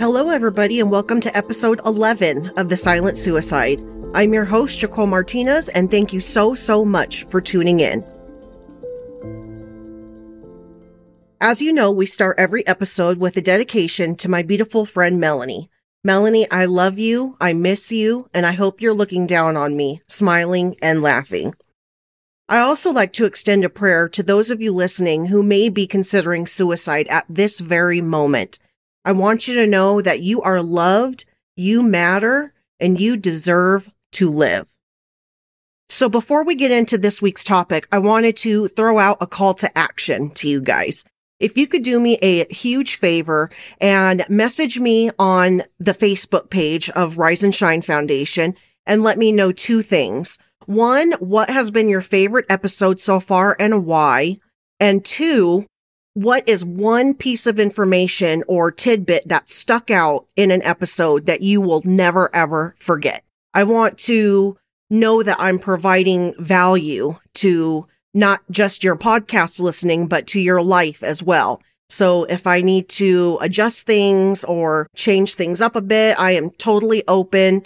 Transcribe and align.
Hello, 0.00 0.28
everybody, 0.28 0.80
and 0.80 0.90
welcome 0.90 1.20
to 1.20 1.34
episode 1.36 1.80
11 1.86 2.48
of 2.56 2.68
The 2.68 2.76
Silent 2.76 3.16
Suicide. 3.16 3.80
I'm 4.12 4.34
your 4.34 4.44
host, 4.44 4.80
Jaco 4.80 5.08
Martinez, 5.08 5.68
and 5.68 5.88
thank 5.88 6.12
you 6.12 6.20
so, 6.20 6.56
so 6.56 6.84
much 6.84 7.22
for 7.28 7.40
tuning 7.40 7.78
in. 7.78 8.04
As 11.40 11.62
you 11.62 11.72
know, 11.72 11.92
we 11.92 12.06
start 12.06 12.40
every 12.40 12.66
episode 12.66 13.18
with 13.18 13.36
a 13.36 13.40
dedication 13.40 14.16
to 14.16 14.28
my 14.28 14.42
beautiful 14.42 14.84
friend 14.84 15.20
Melanie. 15.20 15.70
Melanie, 16.02 16.50
I 16.50 16.64
love 16.64 16.98
you, 16.98 17.36
I 17.40 17.52
miss 17.52 17.92
you, 17.92 18.28
and 18.34 18.44
I 18.44 18.52
hope 18.52 18.80
you're 18.80 18.94
looking 18.94 19.28
down 19.28 19.56
on 19.56 19.76
me, 19.76 20.02
smiling 20.08 20.74
and 20.82 21.02
laughing. 21.02 21.54
I 22.48 22.58
also 22.58 22.90
like 22.90 23.12
to 23.14 23.26
extend 23.26 23.64
a 23.64 23.70
prayer 23.70 24.08
to 24.08 24.24
those 24.24 24.50
of 24.50 24.60
you 24.60 24.72
listening 24.72 25.26
who 25.26 25.44
may 25.44 25.68
be 25.68 25.86
considering 25.86 26.48
suicide 26.48 27.06
at 27.08 27.26
this 27.28 27.60
very 27.60 28.00
moment. 28.00 28.58
I 29.04 29.12
want 29.12 29.46
you 29.46 29.54
to 29.54 29.66
know 29.66 30.00
that 30.00 30.20
you 30.20 30.40
are 30.42 30.62
loved, 30.62 31.26
you 31.56 31.82
matter, 31.82 32.54
and 32.80 33.00
you 33.00 33.16
deserve 33.16 33.90
to 34.12 34.30
live. 34.30 34.66
So 35.88 36.08
before 36.08 36.44
we 36.44 36.54
get 36.54 36.70
into 36.70 36.98
this 36.98 37.20
week's 37.20 37.44
topic, 37.44 37.86
I 37.92 37.98
wanted 37.98 38.36
to 38.38 38.68
throw 38.68 38.98
out 38.98 39.18
a 39.20 39.26
call 39.26 39.54
to 39.54 39.78
action 39.78 40.30
to 40.30 40.48
you 40.48 40.60
guys. 40.60 41.04
If 41.38 41.56
you 41.58 41.66
could 41.66 41.82
do 41.82 42.00
me 42.00 42.16
a 42.22 42.52
huge 42.52 42.96
favor 42.96 43.50
and 43.80 44.24
message 44.28 44.80
me 44.80 45.10
on 45.18 45.62
the 45.78 45.92
Facebook 45.92 46.48
page 46.48 46.88
of 46.90 47.18
Rise 47.18 47.44
and 47.44 47.54
Shine 47.54 47.82
Foundation 47.82 48.54
and 48.86 49.02
let 49.02 49.18
me 49.18 49.32
know 49.32 49.52
two 49.52 49.82
things. 49.82 50.38
One, 50.66 51.12
what 51.12 51.50
has 51.50 51.70
been 51.70 51.88
your 51.88 52.00
favorite 52.00 52.46
episode 52.48 52.98
so 52.98 53.20
far 53.20 53.56
and 53.58 53.84
why? 53.84 54.38
And 54.80 55.04
two, 55.04 55.66
what 56.14 56.48
is 56.48 56.64
one 56.64 57.14
piece 57.14 57.46
of 57.46 57.58
information 57.58 58.44
or 58.46 58.70
tidbit 58.70 59.28
that 59.28 59.50
stuck 59.50 59.90
out 59.90 60.26
in 60.36 60.50
an 60.50 60.62
episode 60.62 61.26
that 61.26 61.42
you 61.42 61.60
will 61.60 61.82
never 61.84 62.34
ever 62.34 62.74
forget? 62.78 63.24
I 63.52 63.64
want 63.64 63.98
to 63.98 64.56
know 64.90 65.22
that 65.22 65.40
I'm 65.40 65.58
providing 65.58 66.34
value 66.38 67.16
to 67.34 67.86
not 68.14 68.42
just 68.50 68.84
your 68.84 68.96
podcast 68.96 69.60
listening, 69.60 70.06
but 70.06 70.28
to 70.28 70.40
your 70.40 70.62
life 70.62 71.02
as 71.02 71.22
well. 71.22 71.60
So 71.88 72.24
if 72.24 72.46
I 72.46 72.60
need 72.60 72.88
to 72.90 73.38
adjust 73.40 73.86
things 73.86 74.44
or 74.44 74.86
change 74.94 75.34
things 75.34 75.60
up 75.60 75.76
a 75.76 75.80
bit, 75.80 76.18
I 76.18 76.32
am 76.32 76.50
totally 76.50 77.02
open. 77.08 77.64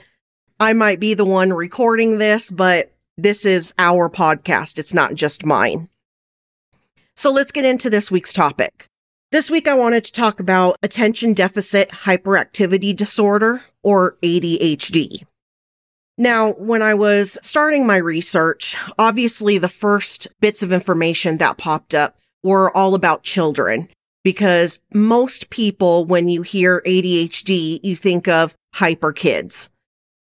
I 0.59 0.73
might 0.73 1.01
be 1.01 1.15
the 1.15 1.25
one 1.25 1.53
recording 1.53 2.19
this, 2.19 2.51
but 2.51 2.93
this 3.17 3.45
is 3.45 3.75
our 3.79 4.09
podcast. 4.09 4.79
It's 4.79 4.95
not 4.95 5.15
just 5.15 5.45
mine. 5.45 5.89
So 7.19 7.33
let's 7.33 7.51
get 7.51 7.65
into 7.65 7.91
this 7.91 8.13
week's 8.13 8.33
topic. 8.33 8.87
This 9.33 9.51
week 9.51 9.67
I 9.67 9.75
wanted 9.75 10.05
to 10.05 10.13
talk 10.13 10.39
about 10.39 10.77
attention 10.85 11.35
deficit 11.35 11.89
hyperactivity 11.91 12.95
disorder 12.95 13.63
or 13.83 14.17
ADHD. 14.23 15.27
Now, 16.17 16.53
when 16.53 16.81
I 16.81 16.95
was 16.95 17.37
starting 17.43 17.85
my 17.85 17.97
research, 17.97 18.77
obviously 19.01 19.59
the 19.59 19.69
first 19.69 20.29
bits 20.41 20.63
of 20.63 20.71
information 20.71 21.39
that 21.39 21.59
popped 21.59 21.93
up 21.93 22.17
were 22.45 22.75
all 22.77 22.95
about 22.95 23.25
children 23.25 23.89
because 24.23 24.79
most 24.95 25.51
people, 25.51 26.05
when 26.05 26.29
you 26.29 26.43
hear 26.43 26.83
ADHD, 26.87 27.81
you 27.83 27.97
think 27.97 28.29
of 28.29 28.55
hyper 28.75 29.13
kids. 29.13 29.71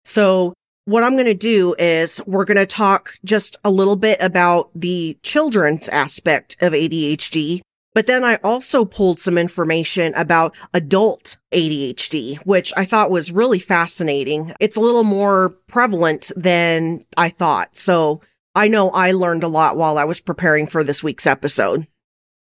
So 0.04 0.56
what 0.88 1.04
I'm 1.04 1.16
going 1.16 1.26
to 1.26 1.34
do 1.34 1.76
is 1.78 2.22
we're 2.26 2.46
going 2.46 2.56
to 2.56 2.66
talk 2.66 3.16
just 3.26 3.58
a 3.66 3.70
little 3.70 3.98
bit 3.98 4.18
about 4.22 4.70
the 4.74 5.18
children's 5.22 5.90
aspect 5.90 6.56
of 6.62 6.72
ADHD. 6.72 7.60
But 7.94 8.08
then 8.08 8.24
I 8.24 8.36
also 8.42 8.86
pulled 8.86 9.20
some 9.20 9.38
information 9.38 10.14
about 10.16 10.56
adult 10.74 11.36
ADHD, 11.52 12.38
which 12.46 12.72
I 12.78 12.86
thought 12.86 13.12
was 13.12 13.34
really 13.34 13.60
fascinating. 13.60 14.54
It's 14.62 14.78
a 14.78 14.82
little 14.82 15.04
more 15.04 15.50
prevalent 15.68 16.32
than 16.38 17.02
I 17.18 17.32
thought. 17.32 17.76
So 17.76 18.22
I 18.56 18.70
know 18.70 18.90
I 18.92 19.12
learned 19.12 19.44
a 19.44 19.50
lot 19.50 19.76
while 19.76 19.98
I 19.98 20.06
was 20.06 20.22
preparing 20.22 20.68
for 20.68 20.86
this 20.86 21.04
week's 21.04 21.28
episode. 21.28 21.86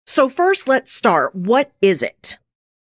So 0.07 0.31
first, 0.31 0.67
let's 0.67 0.91
start. 0.91 1.34
What 1.34 1.72
is 1.83 2.03
it? 2.03 2.39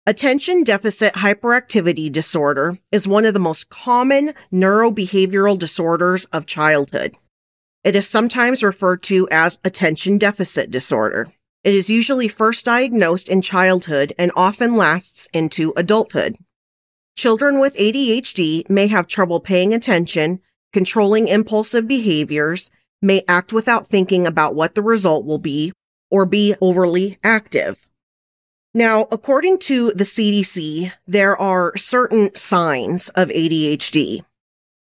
Attention 0.08 0.62
deficit 0.62 1.14
hyperactivity 1.14 2.12
disorder 2.12 2.78
is 2.92 3.08
one 3.08 3.24
of 3.24 3.34
the 3.34 3.40
most 3.40 3.68
common 3.70 4.34
neurobehavioral 4.52 5.58
disorders 5.58 6.26
of 6.26 6.46
childhood. 6.46 7.16
It 7.82 7.96
is 7.96 8.06
sometimes 8.06 8.62
referred 8.62 9.02
to 9.04 9.28
as 9.32 9.58
attention 9.64 10.16
deficit 10.16 10.70
disorder. 10.70 11.32
It 11.64 11.74
is 11.74 11.90
usually 11.90 12.28
first 12.28 12.64
diagnosed 12.64 13.28
in 13.28 13.42
childhood 13.42 14.12
and 14.16 14.30
often 14.36 14.76
lasts 14.76 15.28
into 15.32 15.72
adulthood. 15.76 16.36
Children 17.16 17.58
with 17.58 17.74
ADHD 17.74 18.70
may 18.70 18.86
have 18.86 19.08
trouble 19.08 19.40
paying 19.40 19.74
attention, 19.74 20.38
controlling 20.72 21.26
impulsive 21.26 21.88
behaviors, 21.88 22.70
may 23.02 23.24
act 23.26 23.52
without 23.52 23.88
thinking 23.88 24.24
about 24.24 24.54
what 24.54 24.76
the 24.76 24.82
result 24.82 25.24
will 25.24 25.38
be, 25.38 25.72
or 26.12 26.24
be 26.26 26.54
overly 26.60 27.18
active. 27.24 27.84
Now, 28.76 29.08
according 29.10 29.60
to 29.60 29.90
the 29.92 30.04
CDC, 30.04 30.92
there 31.06 31.34
are 31.34 31.74
certain 31.78 32.34
signs 32.34 33.08
of 33.08 33.30
ADHD. 33.30 34.22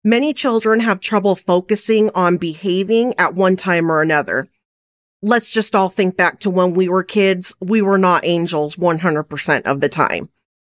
Many 0.03 0.33
children 0.33 0.81
have 0.81 1.01
trouble 1.01 1.37
focusing 1.37 2.11
on 2.15 2.39
behaving 2.39 3.13
at 3.19 3.35
one 3.35 3.57
time 3.57 3.93
or 3.93 4.01
another. 4.01 4.49
Let's 5.21 5.51
just 5.51 5.75
all 5.75 5.91
think 5.91 6.17
back 6.17 6.41
to 6.41 6.49
when 6.49 6.73
we 6.73 6.89
were 6.89 7.05
kids. 7.05 7.55
We 7.61 7.83
were 7.83 7.99
not 7.99 8.25
angels 8.25 8.77
100% 8.77 9.63
of 9.67 9.83
the 9.83 9.91
time. 9.91 10.31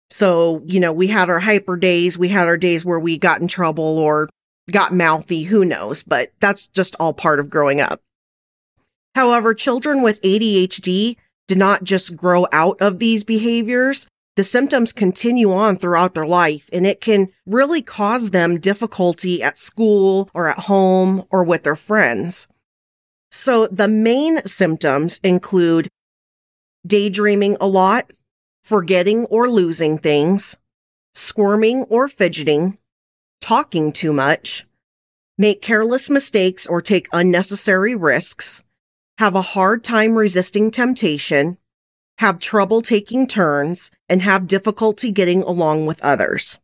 So, 0.09 0.63
you 0.65 0.79
know, 0.79 0.93
we 0.93 1.09
had 1.09 1.29
our 1.29 1.41
hyper 1.41 1.77
days. 1.77 2.17
We 2.17 2.29
had 2.29 2.47
our 2.47 2.57
days 2.57 2.85
where 2.85 3.01
we 3.01 3.19
got 3.19 3.41
in 3.41 3.49
trouble 3.49 3.99
or 3.99 4.29
got 4.71 4.95
mouthy. 4.95 5.43
Who 5.43 5.65
knows? 5.65 6.05
But 6.05 6.31
that's 6.39 6.69
just 6.69 6.95
all 7.01 7.13
part 7.13 7.41
of 7.41 7.51
growing 7.51 7.81
up. 7.81 8.03
However, 9.17 9.53
children 9.53 10.01
with 10.01 10.23
ADHD 10.23 11.17
do 11.51 11.57
not 11.57 11.83
just 11.83 12.17
grow 12.17 12.47
out 12.53 12.81
of 12.81 13.01
these 13.01 13.25
behaviors. 13.25 14.07
The 14.37 14.45
symptoms 14.45 14.93
continue 14.93 15.53
on 15.53 15.77
throughout 15.77 16.15
their 16.15 16.27
life 16.27 16.71
and 16.73 16.87
it 16.87 17.01
can 17.01 17.33
really 17.45 17.83
cause 17.83 18.31
them 18.31 18.61
difficulty 18.61 19.43
at 19.43 19.59
school 19.59 20.31
or 20.33 20.47
at 20.47 20.61
home 20.61 21.25
or 21.29 21.43
with 21.43 21.65
their 21.65 21.75
friends. 21.75 22.47
So 23.33 23.67
the 23.67 23.89
main 23.89 24.47
symptoms 24.47 25.19
include 25.25 25.89
daydreaming 26.87 27.57
a 27.61 27.67
lot, 27.67 28.13
forgetting 28.63 29.25
or 29.25 29.51
losing 29.51 29.99
things, 29.99 30.57
squirming 31.15 31.83
or 31.85 32.07
fidgeting, 32.07 32.79
talking 33.41 33.91
too 33.91 34.13
much, 34.13 34.67
make 35.37 35.63
careless 35.63 36.09
mistakes 36.09 36.65
or 36.69 36.81
take 36.81 37.09
unnecessary 37.13 37.97
risks, 37.97 38.63
have 39.21 39.35
a 39.35 39.43
hard 39.43 39.85
time 39.85 40.15
resisting 40.15 40.71
temptation, 40.71 41.59
have 42.17 42.39
trouble 42.39 42.81
taking 42.81 43.27
turns, 43.27 43.91
and 44.09 44.23
have 44.23 44.47
difficulty 44.47 45.11
getting 45.11 45.43
along 45.43 45.85
with 45.85 46.03
others. 46.03 46.59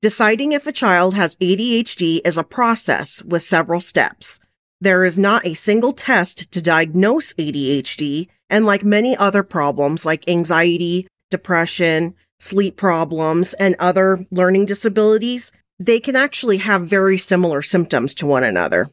Deciding 0.00 0.52
if 0.52 0.68
a 0.68 0.72
child 0.72 1.16
has 1.16 1.34
ADHD 1.34 2.20
is 2.24 2.38
a 2.38 2.44
process 2.44 3.24
with 3.24 3.42
several 3.42 3.80
steps. 3.80 4.38
There 4.80 5.04
is 5.04 5.18
not 5.18 5.44
a 5.44 5.54
single 5.54 5.92
test 5.92 6.48
to 6.52 6.62
diagnose 6.62 7.32
ADHD, 7.32 8.28
and 8.48 8.64
like 8.64 8.84
many 8.84 9.16
other 9.16 9.42
problems 9.42 10.06
like 10.06 10.28
anxiety, 10.28 11.08
depression, 11.28 12.14
sleep 12.38 12.76
problems, 12.76 13.52
and 13.54 13.74
other 13.80 14.24
learning 14.30 14.66
disabilities, 14.66 15.50
they 15.80 15.98
can 15.98 16.14
actually 16.14 16.58
have 16.58 16.86
very 16.86 17.18
similar 17.18 17.62
symptoms 17.62 18.14
to 18.14 18.26
one 18.26 18.44
another. 18.44 18.90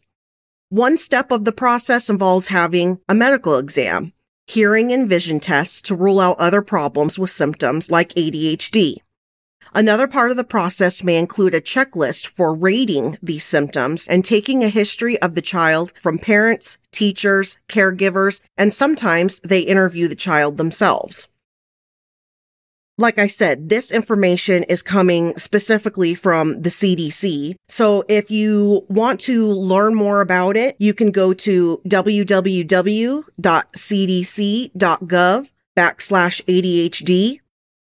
One 0.72 0.98
step 0.98 1.32
of 1.32 1.44
the 1.44 1.52
process 1.52 2.09
involves 2.09 2.48
having 2.48 3.02
a 3.09 3.14
medical 3.14 3.58
exam, 3.58 4.14
hearing 4.48 4.94
and 4.94 5.09
vision 5.09 5.42
tests 5.42 5.82
to 5.82 5.96
rule 5.98 6.22
out 6.22 6.40
other 6.40 6.62
problems 6.62 7.20
with 7.20 7.29
symptoms 7.29 7.91
like 7.91 8.14
ADHD. 8.14 8.96
Another 9.73 10.08
part 10.08 10.32
of 10.32 10.38
the 10.38 10.46
process 10.46 11.03
may 11.03 11.18
include 11.18 11.53
a 11.53 11.59
checklist 11.59 12.28
for 12.28 12.56
rating 12.56 13.18
these 13.22 13.44
symptoms 13.44 14.08
and 14.08 14.23
taking 14.23 14.64
a 14.64 14.70
history 14.70 15.22
of 15.22 15.35
the 15.35 15.41
child 15.41 15.91
from 16.00 16.18
parents, 16.18 16.78
teachers, 16.94 17.58
caregivers, 17.67 18.40
and 18.58 18.74
sometimes 18.74 19.41
they 19.44 19.59
interview 19.59 20.08
the 20.08 20.16
child 20.16 20.56
themselves 20.56 21.28
like 23.02 23.20
I 23.20 23.28
said, 23.28 23.68
this 23.68 23.92
information 23.92 24.64
is 24.64 24.82
coming 24.82 25.38
specifically 25.38 26.16
from 26.16 26.62
the 26.62 26.70
CDC. 26.70 27.56
So 27.68 28.06
if 28.08 28.32
you 28.32 28.86
want 28.88 29.20
to 29.22 29.52
learn 29.52 29.96
more 29.96 30.22
about 30.22 30.56
it, 30.56 30.78
you 30.80 30.94
can 30.94 31.12
go 31.12 31.34
to 31.34 31.82
www.cdc.gov 31.88 33.26
backslash 35.78 36.42
ADHD, 36.46 37.40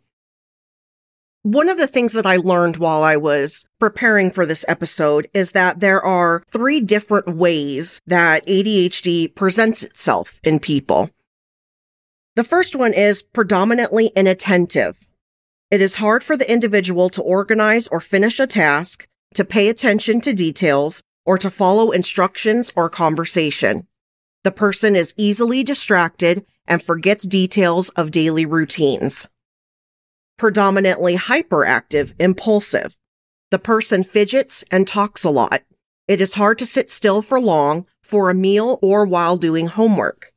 One 1.43 1.69
of 1.69 1.77
the 1.77 1.87
things 1.87 2.11
that 2.13 2.25
I 2.25 2.35
learned 2.35 2.75
while 2.75 3.01
I 3.01 3.15
was 3.15 3.65
preparing 3.79 4.29
for 4.29 4.45
this 4.45 4.65
episode 4.67 5.29
is 5.33 5.51
that 5.51 5.79
there 5.79 6.03
are 6.03 6.43
three 6.51 6.81
different 6.81 7.33
ways 7.33 8.01
that 8.07 8.45
ADHD 8.45 9.33
presents 9.35 9.83
itself 9.83 10.41
in 10.43 10.59
people. 10.59 11.09
The 12.35 12.43
first 12.43 12.75
one 12.75 12.93
is 12.93 13.21
predominantly 13.21 14.07
inattentive. 14.17 14.97
It 15.71 15.79
is 15.79 15.95
hard 15.95 16.25
for 16.25 16.35
the 16.35 16.51
individual 16.51 17.09
to 17.11 17.21
organize 17.21 17.87
or 17.87 18.01
finish 18.01 18.41
a 18.41 18.47
task, 18.47 19.07
to 19.35 19.45
pay 19.45 19.69
attention 19.69 20.19
to 20.21 20.33
details, 20.33 21.01
or 21.25 21.37
to 21.37 21.49
follow 21.49 21.91
instructions 21.91 22.73
or 22.75 22.89
conversation. 22.89 23.87
The 24.43 24.51
person 24.51 24.93
is 24.93 25.13
easily 25.15 25.63
distracted 25.63 26.45
and 26.67 26.83
forgets 26.83 27.25
details 27.25 27.87
of 27.89 28.11
daily 28.11 28.45
routines. 28.45 29.29
Predominantly 30.39 31.17
hyperactive, 31.17 32.13
impulsive. 32.17 32.95
The 33.51 33.59
person 33.59 34.05
fidgets 34.05 34.63
and 34.71 34.87
talks 34.87 35.25
a 35.25 35.29
lot. 35.29 35.63
It 36.07 36.21
is 36.21 36.35
hard 36.35 36.57
to 36.59 36.65
sit 36.65 36.89
still 36.89 37.21
for 37.21 37.41
long, 37.41 37.85
for 38.01 38.29
a 38.29 38.33
meal, 38.33 38.79
or 38.81 39.03
while 39.03 39.35
doing 39.35 39.67
homework. 39.67 40.31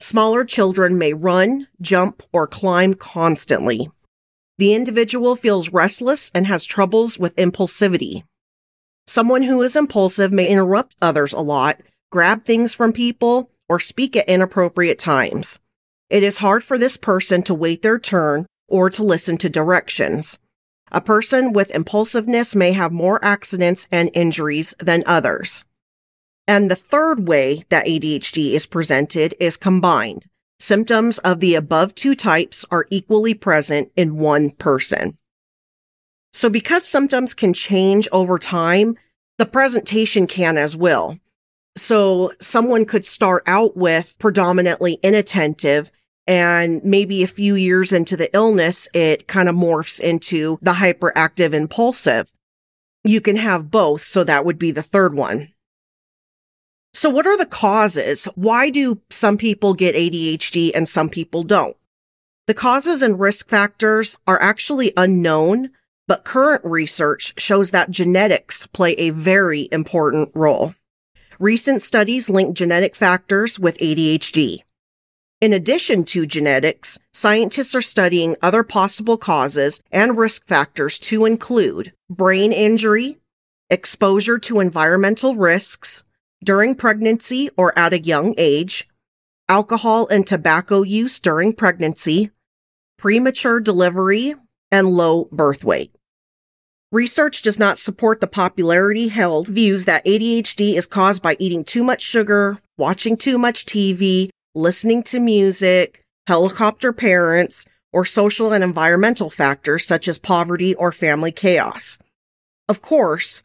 Smaller 0.00 0.46
children 0.46 0.96
may 0.96 1.12
run, 1.12 1.68
jump, 1.82 2.22
or 2.32 2.46
climb 2.46 2.94
constantly. 2.94 3.90
The 4.56 4.72
individual 4.72 5.36
feels 5.36 5.74
restless 5.74 6.30
and 6.34 6.46
has 6.46 6.64
troubles 6.64 7.18
with 7.18 7.36
impulsivity. 7.36 8.24
Someone 9.06 9.42
who 9.42 9.60
is 9.60 9.76
impulsive 9.76 10.32
may 10.32 10.48
interrupt 10.48 10.96
others 11.02 11.34
a 11.34 11.40
lot, 11.40 11.82
grab 12.10 12.46
things 12.46 12.72
from 12.72 12.94
people, 12.94 13.50
or 13.68 13.78
speak 13.78 14.16
at 14.16 14.26
inappropriate 14.26 14.98
times. 14.98 15.58
It 16.08 16.22
is 16.22 16.38
hard 16.38 16.64
for 16.64 16.78
this 16.78 16.96
person 16.96 17.42
to 17.42 17.52
wait 17.52 17.82
their 17.82 17.98
turn 17.98 18.46
or 18.68 18.90
to 18.90 19.02
listen 19.02 19.36
to 19.38 19.48
directions. 19.48 20.38
A 20.92 21.00
person 21.00 21.52
with 21.52 21.74
impulsiveness 21.74 22.54
may 22.54 22.72
have 22.72 22.92
more 22.92 23.24
accidents 23.24 23.88
and 23.90 24.10
injuries 24.14 24.74
than 24.78 25.02
others. 25.06 25.64
And 26.46 26.70
the 26.70 26.76
third 26.76 27.26
way 27.26 27.64
that 27.70 27.86
ADHD 27.86 28.52
is 28.52 28.66
presented 28.66 29.34
is 29.40 29.56
combined. 29.56 30.26
Symptoms 30.58 31.18
of 31.18 31.40
the 31.40 31.54
above 31.54 31.94
two 31.94 32.14
types 32.14 32.64
are 32.70 32.86
equally 32.90 33.34
present 33.34 33.90
in 33.96 34.18
one 34.18 34.50
person. 34.50 35.18
So 36.32 36.48
because 36.48 36.84
symptoms 36.84 37.34
can 37.34 37.54
change 37.54 38.08
over 38.12 38.38
time, 38.38 38.96
the 39.38 39.46
presentation 39.46 40.26
can 40.26 40.56
as 40.56 40.76
well. 40.76 41.18
So 41.76 42.32
someone 42.40 42.84
could 42.84 43.04
start 43.04 43.42
out 43.46 43.76
with 43.76 44.16
predominantly 44.18 45.00
inattentive 45.02 45.90
and 46.26 46.82
maybe 46.82 47.22
a 47.22 47.28
few 47.28 47.54
years 47.54 47.92
into 47.92 48.16
the 48.16 48.34
illness, 48.34 48.88
it 48.94 49.28
kind 49.28 49.48
of 49.48 49.54
morphs 49.54 50.00
into 50.00 50.58
the 50.62 50.74
hyperactive 50.74 51.52
impulsive. 51.52 52.30
You 53.04 53.20
can 53.20 53.36
have 53.36 53.70
both. 53.70 54.02
So 54.02 54.24
that 54.24 54.44
would 54.44 54.58
be 54.58 54.70
the 54.70 54.82
third 54.82 55.14
one. 55.14 55.52
So 56.94 57.10
what 57.10 57.26
are 57.26 57.36
the 57.36 57.44
causes? 57.44 58.26
Why 58.34 58.70
do 58.70 59.00
some 59.10 59.36
people 59.36 59.74
get 59.74 59.96
ADHD 59.96 60.70
and 60.74 60.88
some 60.88 61.08
people 61.08 61.42
don't? 61.42 61.76
The 62.46 62.54
causes 62.54 63.02
and 63.02 63.18
risk 63.18 63.48
factors 63.48 64.16
are 64.26 64.40
actually 64.40 64.92
unknown, 64.96 65.70
but 66.06 66.24
current 66.24 66.64
research 66.64 67.34
shows 67.36 67.72
that 67.72 67.90
genetics 67.90 68.66
play 68.66 68.92
a 68.92 69.10
very 69.10 69.68
important 69.72 70.30
role. 70.34 70.74
Recent 71.38 71.82
studies 71.82 72.30
link 72.30 72.56
genetic 72.56 72.94
factors 72.94 73.58
with 73.58 73.78
ADHD. 73.78 74.60
In 75.44 75.52
addition 75.52 76.04
to 76.04 76.24
genetics, 76.24 76.98
scientists 77.12 77.74
are 77.74 77.82
studying 77.82 78.34
other 78.40 78.62
possible 78.62 79.18
causes 79.18 79.82
and 79.92 80.16
risk 80.16 80.46
factors 80.46 80.98
to 81.00 81.26
include 81.26 81.92
brain 82.08 82.50
injury, 82.50 83.18
exposure 83.68 84.38
to 84.38 84.60
environmental 84.60 85.36
risks, 85.36 86.02
during 86.42 86.74
pregnancy 86.74 87.50
or 87.58 87.78
at 87.78 87.92
a 87.92 88.00
young 88.00 88.34
age, 88.38 88.88
alcohol 89.46 90.08
and 90.08 90.26
tobacco 90.26 90.80
use 90.80 91.20
during 91.20 91.52
pregnancy, 91.52 92.30
premature 92.96 93.60
delivery, 93.60 94.34
and 94.72 94.92
low 94.92 95.26
birth 95.30 95.62
weight. 95.62 95.94
Research 96.90 97.42
does 97.42 97.58
not 97.58 97.78
support 97.78 98.22
the 98.22 98.26
popularity 98.26 99.08
held 99.08 99.48
views 99.48 99.84
that 99.84 100.06
ADHD 100.06 100.76
is 100.76 100.86
caused 100.86 101.20
by 101.20 101.36
eating 101.38 101.64
too 101.64 101.84
much 101.84 102.00
sugar, 102.00 102.58
watching 102.78 103.18
too 103.18 103.36
much 103.36 103.66
TV, 103.66 104.30
listening 104.54 105.02
to 105.04 105.20
music, 105.20 106.04
helicopter 106.26 106.92
parents, 106.92 107.66
or 107.92 108.04
social 108.04 108.52
and 108.52 108.64
environmental 108.64 109.30
factors 109.30 109.86
such 109.86 110.08
as 110.08 110.18
poverty 110.18 110.74
or 110.74 110.92
family 110.92 111.32
chaos. 111.32 111.98
Of 112.68 112.82
course, 112.82 113.42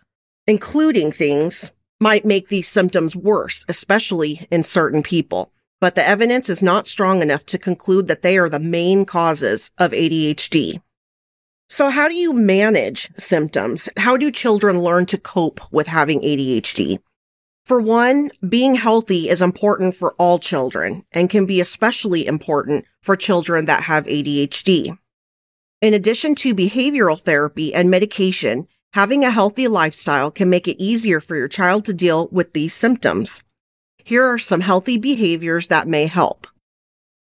including 0.47 1.11
things 1.11 1.71
might 1.99 2.25
make 2.25 2.47
these 2.47 2.67
symptoms 2.67 3.15
worse, 3.15 3.65
especially 3.67 4.47
in 4.49 4.63
certain 4.63 5.03
people 5.03 5.51
but 5.79 5.95
the 5.95 6.07
evidence 6.07 6.49
is 6.49 6.61
not 6.61 6.87
strong 6.87 7.21
enough 7.21 7.45
to 7.47 7.57
conclude 7.57 8.07
that 8.07 8.21
they 8.21 8.37
are 8.37 8.49
the 8.49 8.59
main 8.59 9.05
causes 9.05 9.71
of 9.77 9.91
ADHD. 9.91 10.81
So 11.69 11.89
how 11.89 12.07
do 12.07 12.15
you 12.15 12.33
manage 12.33 13.09
symptoms? 13.17 13.87
How 13.97 14.17
do 14.17 14.31
children 14.31 14.81
learn 14.81 15.05
to 15.07 15.17
cope 15.17 15.61
with 15.71 15.87
having 15.87 16.19
ADHD? 16.21 16.99
For 17.69 17.79
one, 17.79 18.31
being 18.49 18.73
healthy 18.73 19.29
is 19.29 19.43
important 19.43 19.95
for 19.95 20.15
all 20.17 20.39
children 20.39 21.05
and 21.11 21.29
can 21.29 21.45
be 21.45 21.61
especially 21.61 22.25
important 22.25 22.85
for 23.03 23.15
children 23.15 23.65
that 23.65 23.83
have 23.83 24.07
ADHD. 24.07 24.97
In 25.79 25.93
addition 25.93 26.33
to 26.33 26.55
behavioral 26.55 27.21
therapy 27.21 27.71
and 27.71 27.91
medication, 27.91 28.67
having 28.93 29.23
a 29.23 29.29
healthy 29.29 29.67
lifestyle 29.67 30.31
can 30.31 30.49
make 30.49 30.67
it 30.67 30.81
easier 30.81 31.21
for 31.21 31.35
your 31.35 31.47
child 31.47 31.85
to 31.85 31.93
deal 31.93 32.27
with 32.31 32.53
these 32.53 32.73
symptoms. 32.73 33.43
Here 34.03 34.23
are 34.23 34.39
some 34.39 34.61
healthy 34.61 34.97
behaviors 34.97 35.67
that 35.67 35.87
may 35.87 36.07
help. 36.07 36.47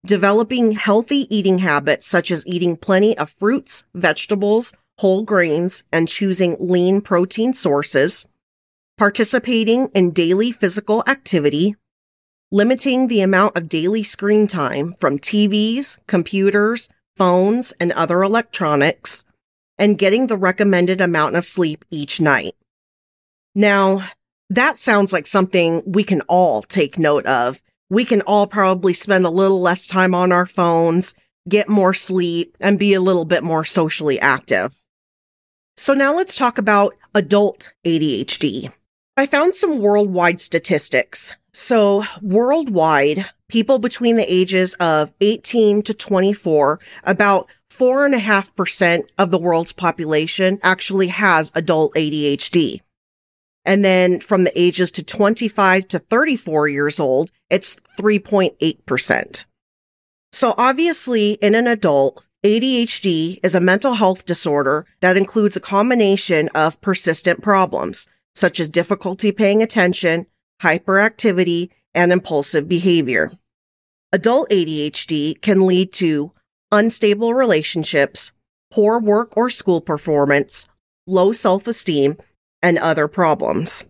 Developing 0.03 0.71
healthy 0.71 1.27
eating 1.29 1.59
habits 1.59 2.07
such 2.07 2.31
as 2.31 2.47
eating 2.47 2.75
plenty 2.75 3.15
of 3.19 3.35
fruits, 3.37 3.83
vegetables, 3.93 4.73
whole 4.97 5.21
grains, 5.21 5.83
and 5.91 6.09
choosing 6.09 6.57
lean 6.59 7.01
protein 7.01 7.53
sources. 7.53 8.25
Participating 8.95 9.87
in 9.95 10.11
daily 10.11 10.51
physical 10.51 11.03
activity. 11.07 11.75
Limiting 12.51 13.07
the 13.07 13.21
amount 13.21 13.57
of 13.57 13.67
daily 13.67 14.03
screen 14.03 14.45
time 14.45 14.93
from 14.99 15.17
TVs, 15.17 15.97
computers, 16.05 16.89
phones, 17.17 17.71
and 17.79 17.91
other 17.93 18.21
electronics. 18.21 19.25
And 19.79 19.97
getting 19.97 20.27
the 20.27 20.37
recommended 20.37 21.01
amount 21.01 21.35
of 21.35 21.45
sleep 21.45 21.83
each 21.89 22.21
night. 22.21 22.53
Now, 23.55 24.07
that 24.51 24.77
sounds 24.77 25.11
like 25.11 25.25
something 25.25 25.81
we 25.87 26.03
can 26.03 26.21
all 26.21 26.61
take 26.61 26.99
note 26.99 27.25
of. 27.25 27.63
We 27.89 28.05
can 28.05 28.21
all 28.21 28.45
probably 28.45 28.93
spend 28.93 29.25
a 29.25 29.31
little 29.31 29.59
less 29.59 29.87
time 29.87 30.13
on 30.13 30.31
our 30.31 30.45
phones, 30.45 31.15
get 31.49 31.67
more 31.67 31.95
sleep, 31.95 32.55
and 32.59 32.77
be 32.77 32.93
a 32.93 33.01
little 33.01 33.25
bit 33.25 33.43
more 33.43 33.65
socially 33.65 34.19
active. 34.19 34.75
So 35.77 35.95
now 35.95 36.13
let's 36.13 36.35
talk 36.35 36.59
about 36.59 36.93
adult 37.15 37.73
ADHD. 37.83 38.71
I 39.15 39.27
found 39.27 39.53
some 39.53 39.79
worldwide 39.79 40.39
statistics. 40.39 41.35
So 41.51 42.03
worldwide, 42.21 43.27
people 43.47 43.77
between 43.77 44.15
the 44.15 44.33
ages 44.33 44.73
of 44.75 45.13
18 45.21 45.83
to 45.83 45.93
24, 45.93 46.79
about 47.03 47.47
four 47.69 48.05
and 48.05 48.15
a 48.15 48.19
half 48.19 48.55
percent 48.55 49.05
of 49.19 49.29
the 49.29 49.37
world's 49.37 49.71
population 49.71 50.59
actually 50.63 51.07
has 51.07 51.51
adult 51.53 51.93
ADHD. 51.93 52.81
And 53.65 53.85
then 53.85 54.19
from 54.19 54.45
the 54.45 54.59
ages 54.59 54.91
to 54.93 55.03
25 55.03 55.87
to 55.89 55.99
34 55.99 56.67
years 56.69 56.99
old, 56.99 57.29
it's 57.51 57.77
3.8%. 57.99 59.45
So 60.31 60.55
obviously 60.57 61.33
in 61.33 61.53
an 61.53 61.67
adult, 61.67 62.25
ADHD 62.43 63.39
is 63.43 63.53
a 63.55 63.61
mental 63.61 63.93
health 63.93 64.25
disorder 64.25 64.85
that 64.99 65.15
includes 65.15 65.55
a 65.55 65.61
combination 65.61 66.49
of 66.49 66.81
persistent 66.81 67.41
problems, 67.41 68.07
such 68.33 68.59
as 68.59 68.69
difficulty 68.69 69.31
paying 69.31 69.61
attention, 69.61 70.25
hyperactivity, 70.61 71.69
and 71.93 72.11
impulsive 72.11 72.67
behavior. 72.67 73.31
Adult 74.11 74.49
ADHD 74.49 75.39
can 75.41 75.65
lead 75.65 75.91
to 75.93 76.31
unstable 76.71 77.33
relationships, 77.33 78.31
poor 78.71 78.99
work 78.99 79.35
or 79.37 79.49
school 79.49 79.81
performance, 79.81 80.67
low 81.05 81.31
self-esteem, 81.31 82.17
and 82.61 82.77
other 82.79 83.07
problems. 83.07 83.85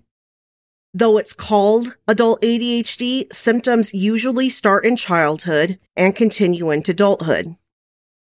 Though 0.94 1.18
it's 1.18 1.34
called 1.34 1.96
adult 2.08 2.42
ADHD, 2.42 3.34
symptoms 3.34 3.94
usually 3.94 4.50
start 4.50 4.86
in 4.86 4.96
childhood 4.96 5.80
and 5.96 6.16
continue 6.16 6.70
into 6.70 6.92
adulthood. 6.92 7.56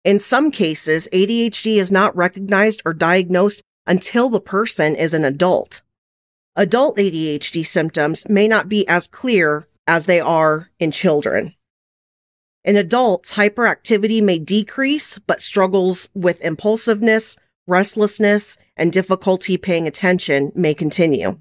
In 0.03 0.19
some 0.19 0.51
cases, 0.51 1.09
ADHD 1.13 1.77
is 1.77 1.93
not 1.93 2.17
recognized 2.17 2.83
or 2.85 2.95
diagnosed 2.95 3.63
until 3.87 4.31
the 4.31 4.41
person 4.41 4.97
is 4.97 5.15
an 5.15 5.25
adult. 5.25 5.83
Adult 6.57 6.97
ADHD 6.99 7.67
symptoms 7.67 8.29
may 8.29 8.47
not 8.47 8.69
be 8.69 8.87
as 8.87 9.09
clear 9.09 9.67
as 9.87 10.07
they 10.07 10.21
are 10.21 10.71
in 10.79 10.91
children. 10.93 11.55
In 12.65 12.77
adults, 12.77 13.33
hyperactivity 13.33 14.23
may 14.23 14.39
decrease, 14.39 15.19
but 15.19 15.43
struggles 15.43 16.09
with 16.15 16.41
impulsiveness, 16.41 17.37
restlessness, 17.67 18.57
and 18.77 18.93
difficulty 18.93 19.57
paying 19.57 19.87
attention 19.87 20.53
may 20.55 20.75
continue. 20.75 21.39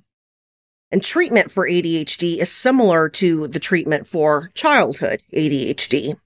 And 0.91 1.03
treatment 1.03 1.51
for 1.51 1.67
ADHD 1.67 2.37
is 2.37 2.51
similar 2.51 3.07
to 3.09 3.47
the 3.47 3.59
treatment 3.59 4.07
for 4.07 4.51
childhood 4.53 5.23
ADHD. 5.33 6.17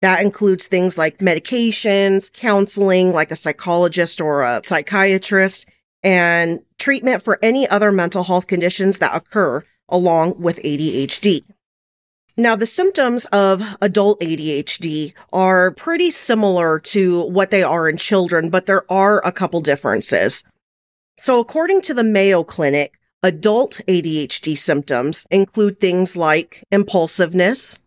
That 0.00 0.20
includes 0.20 0.66
things 0.66 0.98
like 0.98 1.18
medications, 1.18 2.32
counseling, 2.32 3.12
like 3.12 3.30
a 3.30 3.36
psychologist 3.36 4.20
or 4.20 4.42
a 4.42 4.60
psychiatrist, 4.64 5.66
and 6.02 6.60
treatment 6.82 7.22
for 7.22 7.38
any 7.42 7.68
other 7.68 7.92
mental 7.92 8.24
health 8.24 8.48
conditions 8.48 8.98
that 8.98 9.14
occur 9.14 9.64
along 9.88 10.40
with 10.40 10.58
ADHD. 10.58 11.44
Now, 12.36 12.56
the 12.56 12.66
symptoms 12.66 13.24
of 13.26 13.62
adult 13.80 14.20
ADHD 14.20 15.12
are 15.32 15.70
pretty 15.70 16.10
similar 16.10 16.80
to 16.80 17.20
what 17.26 17.50
they 17.50 17.62
are 17.62 17.88
in 17.88 17.98
children, 17.98 18.50
but 18.50 18.66
there 18.66 18.90
are 18.90 19.24
a 19.24 19.30
couple 19.30 19.60
differences. 19.60 20.42
So, 21.16 21.38
according 21.38 21.82
to 21.82 21.94
the 21.94 22.02
Mayo 22.02 22.42
Clinic, 22.42 22.98
adult 23.22 23.80
ADHD 23.86 24.58
symptoms 24.58 25.26
include 25.30 25.78
things 25.78 26.16
like 26.16 26.64
impulsiveness, 26.72 27.78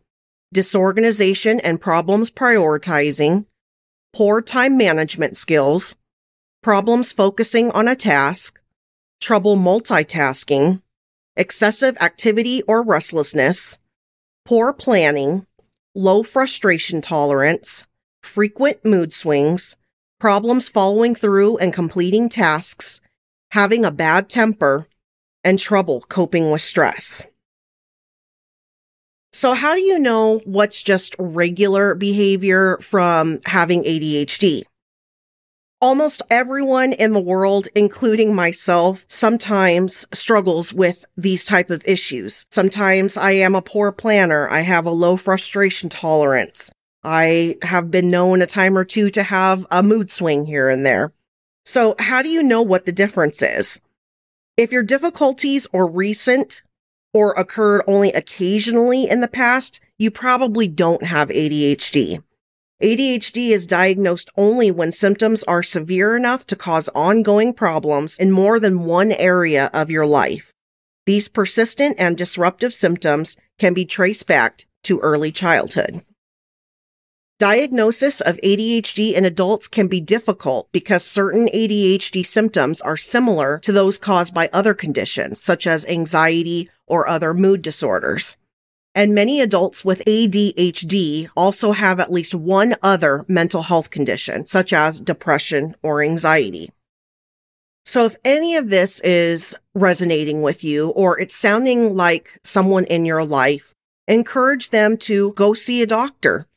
disorganization 0.54 1.60
and 1.60 1.82
problems 1.82 2.32
prioritizing, 2.32 3.46
poor 4.14 4.42
time 4.42 4.78
management 4.78 5.36
skills, 5.36 5.96
problems 6.62 7.12
focusing 7.12 7.72
on 7.72 7.88
a 7.88 7.96
task, 7.96 8.62
trouble 9.26 9.58
multitasking, 9.58 10.80
excessive 11.36 11.98
activity 12.00 12.62
or 12.68 12.84
restlessness, 12.84 13.80
poor 14.46 14.72
planning, 14.72 15.48
low 15.96 16.22
frustration 16.22 17.02
tolerance, 17.02 17.88
frequent 18.22 18.86
mood 18.86 19.12
swings, 19.12 19.78
problems 20.20 20.70
following 20.70 21.16
through 21.16 21.58
and 21.58 21.74
completing 21.74 22.30
tasks, 22.30 23.02
having 23.50 23.84
a 23.84 23.90
bad 23.90 24.30
temper, 24.30 24.86
and 25.44 25.58
trouble 25.58 26.02
coping 26.02 26.52
with 26.52 26.62
stress. 26.62 27.26
So, 29.34 29.56
how 29.56 29.74
do 29.74 29.82
you 29.82 29.98
know 29.98 30.38
what's 30.46 30.84
just 30.84 31.16
regular 31.18 31.96
behavior 31.96 32.78
from 32.78 33.40
having 33.48 33.86
ADHD? 33.86 34.66
Almost 35.82 36.22
everyone 36.30 36.94
in 36.94 37.14
the 37.14 37.20
world, 37.20 37.68
including 37.76 38.34
myself, 38.34 39.06
sometimes 39.08 40.08
struggles 40.14 40.74
with 40.74 41.06
these 41.18 41.46
type 41.46 41.70
of 41.70 41.84
issues. 41.86 42.46
Sometimes 42.50 43.18
I 43.18 43.32
am 43.32 43.56
a 43.56 43.62
poor 43.62 43.92
planner. 43.92 44.50
I 44.50 44.62
have 44.62 44.86
a 44.86 44.92
low 44.92 45.18
frustration 45.18 45.90
tolerance. 45.90 46.72
I 47.04 47.58
have 47.62 47.92
been 47.92 48.10
known 48.10 48.42
a 48.42 48.48
time 48.48 48.78
or 48.78 48.86
two 48.86 49.10
to 49.12 49.24
have 49.24 49.68
a 49.70 49.84
mood 49.84 50.10
swing 50.10 50.46
here 50.46 50.70
and 50.70 50.86
there. 50.86 51.14
So 51.66 51.96
how 52.00 52.22
do 52.22 52.30
you 52.30 52.42
know 52.42 52.62
what 52.62 52.86
the 52.86 52.92
difference 52.92 53.42
is? 53.44 53.80
If 54.58 54.72
your 54.72 54.84
difficulties 54.84 55.68
are 55.74 55.88
recent, 55.88 56.62
or 57.16 57.32
occurred 57.36 57.82
only 57.88 58.12
occasionally 58.12 59.10
in 59.10 59.22
the 59.22 59.28
past, 59.30 59.80
you 59.98 60.12
probably 60.12 60.68
don't 60.68 61.04
have 61.04 61.30
ADHD. 61.30 62.22
ADHD 62.86 63.50
is 63.50 63.66
diagnosed 63.66 64.30
only 64.38 64.70
when 64.70 64.92
symptoms 64.92 65.42
are 65.46 65.64
severe 65.64 66.16
enough 66.16 66.46
to 66.46 66.56
cause 66.56 66.88
ongoing 66.90 67.52
problems 67.52 68.16
in 68.16 68.30
more 68.30 68.60
than 68.60 68.86
one 68.86 69.12
area 69.12 69.72
of 69.74 69.90
your 69.90 70.06
life. 70.06 70.54
These 71.08 71.28
persistent 71.28 71.96
and 71.98 72.16
disruptive 72.16 72.76
symptoms 72.76 73.38
can 73.58 73.74
be 73.74 73.86
traced 73.86 74.28
back 74.28 74.68
to 74.84 75.00
early 75.00 75.32
childhood. 75.32 76.06
Diagnosis 77.40 78.22
of 78.22 78.38
ADHD 78.44 79.14
in 79.14 79.26
adults 79.26 79.68
can 79.68 79.88
be 79.88 80.00
difficult 80.00 80.72
because 80.72 81.04
certain 81.04 81.48
ADHD 81.48 82.24
symptoms 82.24 82.82
are 82.82 82.98
similar 82.98 83.58
to 83.64 83.72
those 83.72 83.98
caused 83.98 84.32
by 84.32 84.48
other 84.54 84.76
conditions, 84.76 85.42
such 85.42 85.66
as 85.66 85.88
anxiety 85.88 86.70
or 86.86 87.08
other 87.08 87.34
mood 87.34 87.64
disorders. 87.64 88.38
And 88.96 89.14
many 89.14 89.42
adults 89.42 89.86
with 89.86 90.02
ADHD 90.08 91.30
also 91.36 91.74
have 91.74 92.00
at 92.00 92.12
least 92.12 92.34
one 92.34 92.78
other 92.82 93.26
mental 93.28 93.64
health 93.64 93.90
condition, 93.90 94.46
such 94.46 94.74
as 94.74 95.02
depression 95.02 95.76
or 95.84 96.02
anxiety. 96.02 96.72
So 97.84 98.06
if 98.06 98.16
any 98.26 98.56
of 98.56 98.70
this 98.70 99.02
is 99.02 99.54
resonating 99.76 100.42
with 100.42 100.64
you 100.64 100.90
or 100.90 101.20
it's 101.20 101.36
sounding 101.36 101.96
like 101.96 102.40
someone 102.42 102.86
in 102.86 103.06
your 103.06 103.24
life, 103.24 103.76
encourage 104.08 104.70
them 104.72 104.98
to 104.98 105.34
go 105.34 105.54
see 105.54 105.82
a 105.82 105.88
doctor 105.88 106.48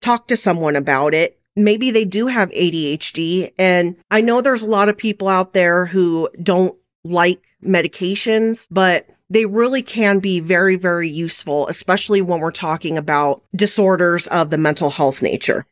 talk 0.00 0.28
to 0.28 0.36
someone 0.36 0.76
about 0.76 1.14
it. 1.14 1.38
Maybe 1.56 1.90
they 1.90 2.04
do 2.04 2.26
have 2.26 2.50
ADHD. 2.50 3.52
And 3.58 3.96
I 4.10 4.20
know 4.20 4.40
there's 4.40 4.62
a 4.62 4.68
lot 4.68 4.88
of 4.88 4.96
people 4.96 5.28
out 5.28 5.52
there 5.52 5.86
who 5.86 6.28
don't 6.42 6.76
like 7.04 7.42
medications, 7.64 8.68
but 8.70 9.08
they 9.28 9.44
really 9.44 9.82
can 9.82 10.18
be 10.18 10.40
very, 10.40 10.76
very 10.76 11.08
useful, 11.08 11.66
especially 11.68 12.22
when 12.22 12.40
we're 12.40 12.52
talking 12.52 12.96
about 12.96 13.42
disorders 13.54 14.26
of 14.28 14.50
the 14.50 14.58
mental 14.58 14.90
health 14.90 15.22
nature. 15.22 15.66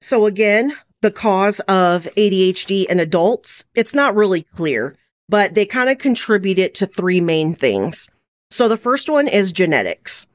So 0.00 0.26
again, 0.26 0.74
the 1.02 1.10
cause 1.10 1.60
of 1.60 2.08
ADHD 2.16 2.86
in 2.86 3.00
adults, 3.00 3.64
it's 3.74 3.94
not 3.94 4.14
really 4.14 4.42
clear, 4.42 4.96
but 5.28 5.54
they 5.54 5.66
kind 5.66 5.90
of 5.90 5.98
contribute 5.98 6.58
it 6.58 6.74
to 6.76 6.86
three 6.86 7.20
main 7.20 7.54
things. 7.54 8.08
So 8.50 8.68
the 8.68 8.76
first 8.76 9.08
one 9.08 9.28
is 9.28 9.52
genetics. 9.52 10.26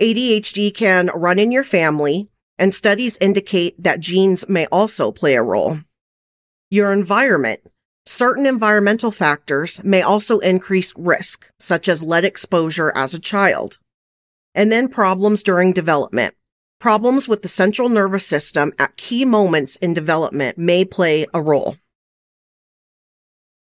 ADHD 0.00 0.74
can 0.74 1.10
run 1.14 1.38
in 1.38 1.52
your 1.52 1.64
family, 1.64 2.28
and 2.58 2.72
studies 2.72 3.18
indicate 3.20 3.82
that 3.82 4.00
genes 4.00 4.48
may 4.48 4.66
also 4.66 5.10
play 5.10 5.34
a 5.34 5.42
role. 5.42 5.78
Your 6.70 6.92
environment. 6.92 7.60
Certain 8.04 8.46
environmental 8.46 9.12
factors 9.12 9.80
may 9.84 10.02
also 10.02 10.40
increase 10.40 10.92
risk, 10.96 11.46
such 11.60 11.88
as 11.88 12.02
lead 12.02 12.24
exposure 12.24 12.92
as 12.96 13.14
a 13.14 13.20
child. 13.20 13.78
And 14.54 14.72
then 14.72 14.88
problems 14.88 15.42
during 15.42 15.72
development. 15.72 16.34
Problems 16.80 17.28
with 17.28 17.42
the 17.42 17.48
central 17.48 17.88
nervous 17.88 18.26
system 18.26 18.72
at 18.76 18.96
key 18.96 19.24
moments 19.24 19.76
in 19.76 19.94
development 19.94 20.58
may 20.58 20.84
play 20.84 21.26
a 21.32 21.40
role. 21.40 21.76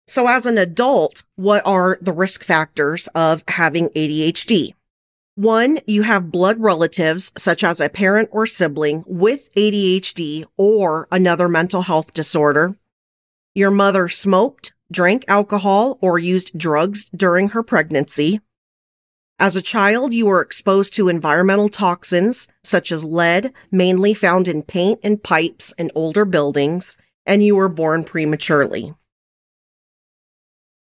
So 0.07 0.27
as 0.27 0.45
an 0.45 0.57
adult, 0.57 1.23
what 1.35 1.61
are 1.65 1.99
the 2.01 2.13
risk 2.13 2.43
factors 2.45 3.09
of 3.13 3.43
having 3.49 3.89
ADHD? 3.89 4.73
One, 5.35 5.79
you 5.85 6.03
have 6.03 6.31
blood 6.31 6.59
relatives, 6.59 7.31
such 7.37 7.63
as 7.63 7.79
a 7.79 7.89
parent 7.89 8.29
or 8.31 8.45
sibling 8.45 9.03
with 9.05 9.53
ADHD 9.55 10.45
or 10.57 11.09
another 11.11 11.49
mental 11.49 11.81
health 11.83 12.13
disorder. 12.13 12.75
Your 13.55 13.71
mother 13.71 14.07
smoked, 14.07 14.73
drank 14.91 15.25
alcohol, 15.27 15.97
or 16.01 16.19
used 16.19 16.57
drugs 16.57 17.05
during 17.15 17.49
her 17.49 17.63
pregnancy. 17.63 18.41
As 19.39 19.55
a 19.55 19.61
child, 19.61 20.13
you 20.13 20.25
were 20.25 20.41
exposed 20.41 20.93
to 20.95 21.07
environmental 21.07 21.69
toxins 21.69 22.47
such 22.63 22.91
as 22.91 23.05
lead, 23.05 23.53
mainly 23.71 24.13
found 24.13 24.47
in 24.47 24.63
paint 24.63 24.99
and 25.01 25.23
pipes 25.23 25.73
in 25.77 25.91
older 25.95 26.25
buildings, 26.25 26.97
and 27.25 27.43
you 27.43 27.55
were 27.55 27.69
born 27.69 28.03
prematurely. 28.03 28.93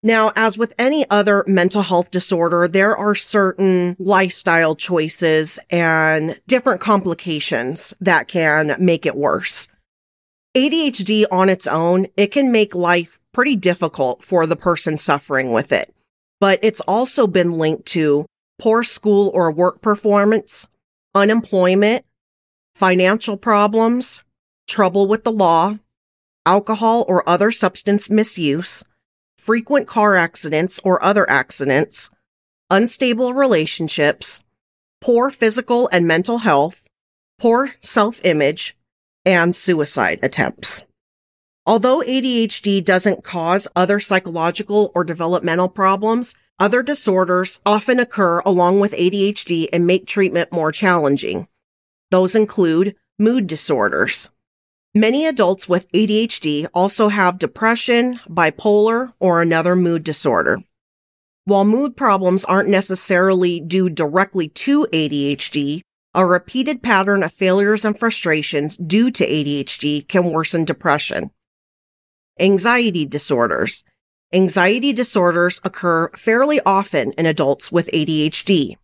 Now, 0.02 0.32
as 0.34 0.56
with 0.56 0.72
any 0.78 1.04
other 1.10 1.44
mental 1.46 1.82
health 1.82 2.10
disorder, 2.10 2.66
there 2.66 2.96
are 2.96 3.14
certain 3.14 3.96
lifestyle 3.98 4.74
choices 4.74 5.58
and 5.68 6.40
different 6.46 6.80
complications 6.80 7.92
that 8.00 8.26
can 8.26 8.74
make 8.78 9.04
it 9.04 9.14
worse. 9.14 9.68
ADHD 10.56 11.26
on 11.30 11.48
its 11.48 11.66
own, 11.66 12.08
it 12.16 12.28
can 12.28 12.50
make 12.50 12.74
life 12.74 13.20
pretty 13.32 13.54
difficult 13.54 14.24
for 14.24 14.46
the 14.46 14.56
person 14.56 14.96
suffering 14.96 15.52
with 15.52 15.70
it, 15.72 15.94
but 16.40 16.58
it's 16.62 16.80
also 16.82 17.28
been 17.28 17.52
linked 17.52 17.86
to 17.86 18.26
poor 18.58 18.82
school 18.82 19.30
or 19.32 19.52
work 19.52 19.80
performance, 19.80 20.66
unemployment, 21.14 22.04
financial 22.74 23.36
problems, 23.36 24.22
trouble 24.66 25.06
with 25.06 25.22
the 25.22 25.32
law, 25.32 25.78
alcohol 26.44 27.04
or 27.06 27.28
other 27.28 27.52
substance 27.52 28.10
misuse, 28.10 28.84
frequent 29.38 29.86
car 29.86 30.16
accidents 30.16 30.80
or 30.82 31.02
other 31.02 31.28
accidents, 31.30 32.10
unstable 32.70 33.34
relationships, 33.34 34.42
poor 35.00 35.30
physical 35.30 35.88
and 35.92 36.08
mental 36.08 36.38
health, 36.38 36.82
poor 37.38 37.74
self 37.82 38.20
image, 38.24 38.76
and 39.30 39.54
suicide 39.54 40.18
attempts. 40.22 40.82
Although 41.64 42.00
ADHD 42.00 42.84
doesn't 42.84 43.24
cause 43.24 43.68
other 43.76 44.00
psychological 44.00 44.90
or 44.94 45.04
developmental 45.04 45.68
problems, 45.68 46.34
other 46.58 46.82
disorders 46.82 47.60
often 47.64 48.00
occur 48.00 48.40
along 48.40 48.80
with 48.80 48.92
ADHD 48.92 49.68
and 49.72 49.86
make 49.86 50.06
treatment 50.06 50.52
more 50.52 50.72
challenging. 50.72 51.46
Those 52.10 52.34
include 52.34 52.96
mood 53.18 53.46
disorders, 53.46 54.30
Many 54.94 55.24
adults 55.24 55.68
with 55.68 55.90
ADHD 55.92 56.66
also 56.74 57.10
have 57.10 57.38
depression, 57.38 58.18
bipolar, 58.28 59.12
or 59.20 59.40
another 59.40 59.76
mood 59.76 60.02
disorder. 60.02 60.64
While 61.44 61.64
mood 61.64 61.96
problems 61.96 62.44
aren't 62.44 62.68
necessarily 62.68 63.60
due 63.60 63.88
directly 63.88 64.48
to 64.48 64.88
ADHD, 64.92 65.82
A 66.12 66.26
repeated 66.26 66.82
pattern 66.82 67.22
of 67.22 67.32
failures 67.32 67.84
and 67.84 67.96
frustrations 67.96 68.76
due 68.76 69.12
to 69.12 69.24
ADHD 69.24 70.08
can 70.08 70.32
worsen 70.32 70.64
depression. 70.64 71.30
Anxiety 72.40 73.06
disorders. 73.06 73.84
Anxiety 74.32 74.92
disorders 74.92 75.60
occur 75.62 76.10
fairly 76.16 76.60
often 76.66 77.12
in 77.12 77.26
adults 77.26 77.70
with 77.70 77.88
ADHD. 77.92 78.76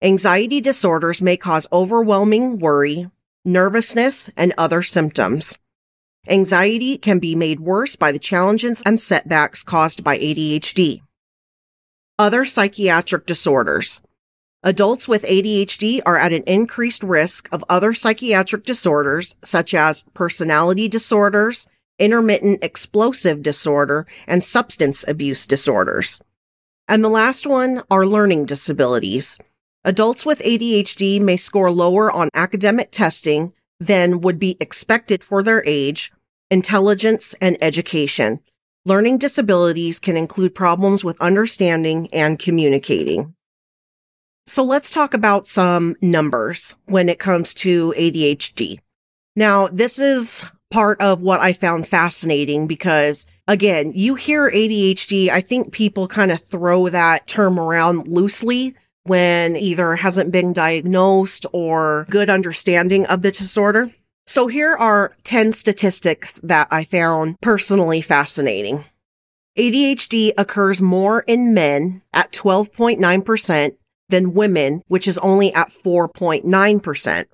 Anxiety 0.00 0.60
disorders 0.60 1.20
may 1.20 1.36
cause 1.36 1.66
overwhelming 1.72 2.60
worry, 2.60 3.10
nervousness, 3.44 4.30
and 4.36 4.54
other 4.56 4.80
symptoms. 4.80 5.58
Anxiety 6.28 6.98
can 6.98 7.18
be 7.18 7.34
made 7.34 7.58
worse 7.58 7.96
by 7.96 8.12
the 8.12 8.18
challenges 8.20 8.80
and 8.86 9.00
setbacks 9.00 9.64
caused 9.64 10.04
by 10.04 10.16
ADHD. 10.18 11.00
Other 12.16 12.44
psychiatric 12.44 13.26
disorders. 13.26 14.00
Adults 14.62 15.08
with 15.08 15.22
ADHD 15.22 16.02
are 16.04 16.18
at 16.18 16.34
an 16.34 16.42
increased 16.42 17.02
risk 17.02 17.48
of 17.50 17.64
other 17.70 17.94
psychiatric 17.94 18.62
disorders 18.64 19.34
such 19.42 19.72
as 19.72 20.04
personality 20.12 20.86
disorders, 20.86 21.66
intermittent 21.98 22.62
explosive 22.62 23.42
disorder, 23.42 24.06
and 24.26 24.44
substance 24.44 25.02
abuse 25.08 25.46
disorders. 25.46 26.20
And 26.88 27.02
the 27.02 27.08
last 27.08 27.46
one 27.46 27.82
are 27.90 28.06
learning 28.06 28.44
disabilities. 28.44 29.38
Adults 29.82 30.26
with 30.26 30.40
ADHD 30.40 31.22
may 31.22 31.38
score 31.38 31.70
lower 31.70 32.12
on 32.12 32.28
academic 32.34 32.90
testing 32.90 33.54
than 33.78 34.20
would 34.20 34.38
be 34.38 34.58
expected 34.60 35.24
for 35.24 35.42
their 35.42 35.64
age, 35.64 36.12
intelligence, 36.50 37.34
and 37.40 37.56
education. 37.62 38.40
Learning 38.84 39.16
disabilities 39.16 39.98
can 39.98 40.18
include 40.18 40.54
problems 40.54 41.02
with 41.02 41.18
understanding 41.18 42.10
and 42.12 42.38
communicating. 42.38 43.34
So 44.50 44.64
let's 44.64 44.90
talk 44.90 45.14
about 45.14 45.46
some 45.46 45.94
numbers 46.02 46.74
when 46.86 47.08
it 47.08 47.20
comes 47.20 47.54
to 47.54 47.94
ADHD. 47.96 48.80
Now, 49.36 49.68
this 49.68 50.00
is 50.00 50.44
part 50.72 51.00
of 51.00 51.22
what 51.22 51.38
I 51.38 51.52
found 51.52 51.86
fascinating 51.86 52.66
because 52.66 53.26
again, 53.46 53.92
you 53.94 54.16
hear 54.16 54.50
ADHD, 54.50 55.28
I 55.28 55.40
think 55.40 55.70
people 55.70 56.08
kind 56.08 56.32
of 56.32 56.42
throw 56.42 56.88
that 56.88 57.28
term 57.28 57.60
around 57.60 58.08
loosely 58.08 58.74
when 59.04 59.54
either 59.54 59.94
hasn't 59.94 60.32
been 60.32 60.52
diagnosed 60.52 61.46
or 61.52 62.08
good 62.10 62.28
understanding 62.28 63.06
of 63.06 63.22
the 63.22 63.30
disorder. 63.30 63.94
So 64.26 64.48
here 64.48 64.74
are 64.74 65.14
10 65.22 65.52
statistics 65.52 66.40
that 66.42 66.66
I 66.72 66.82
found 66.82 67.40
personally 67.40 68.00
fascinating. 68.00 68.84
ADHD 69.56 70.32
occurs 70.36 70.82
more 70.82 71.20
in 71.20 71.54
men 71.54 72.02
at 72.12 72.32
12.9% 72.32 73.76
than 74.10 74.34
women, 74.34 74.82
which 74.88 75.08
is 75.08 75.18
only 75.18 75.52
at 75.54 75.72
4.9%. 75.72 77.26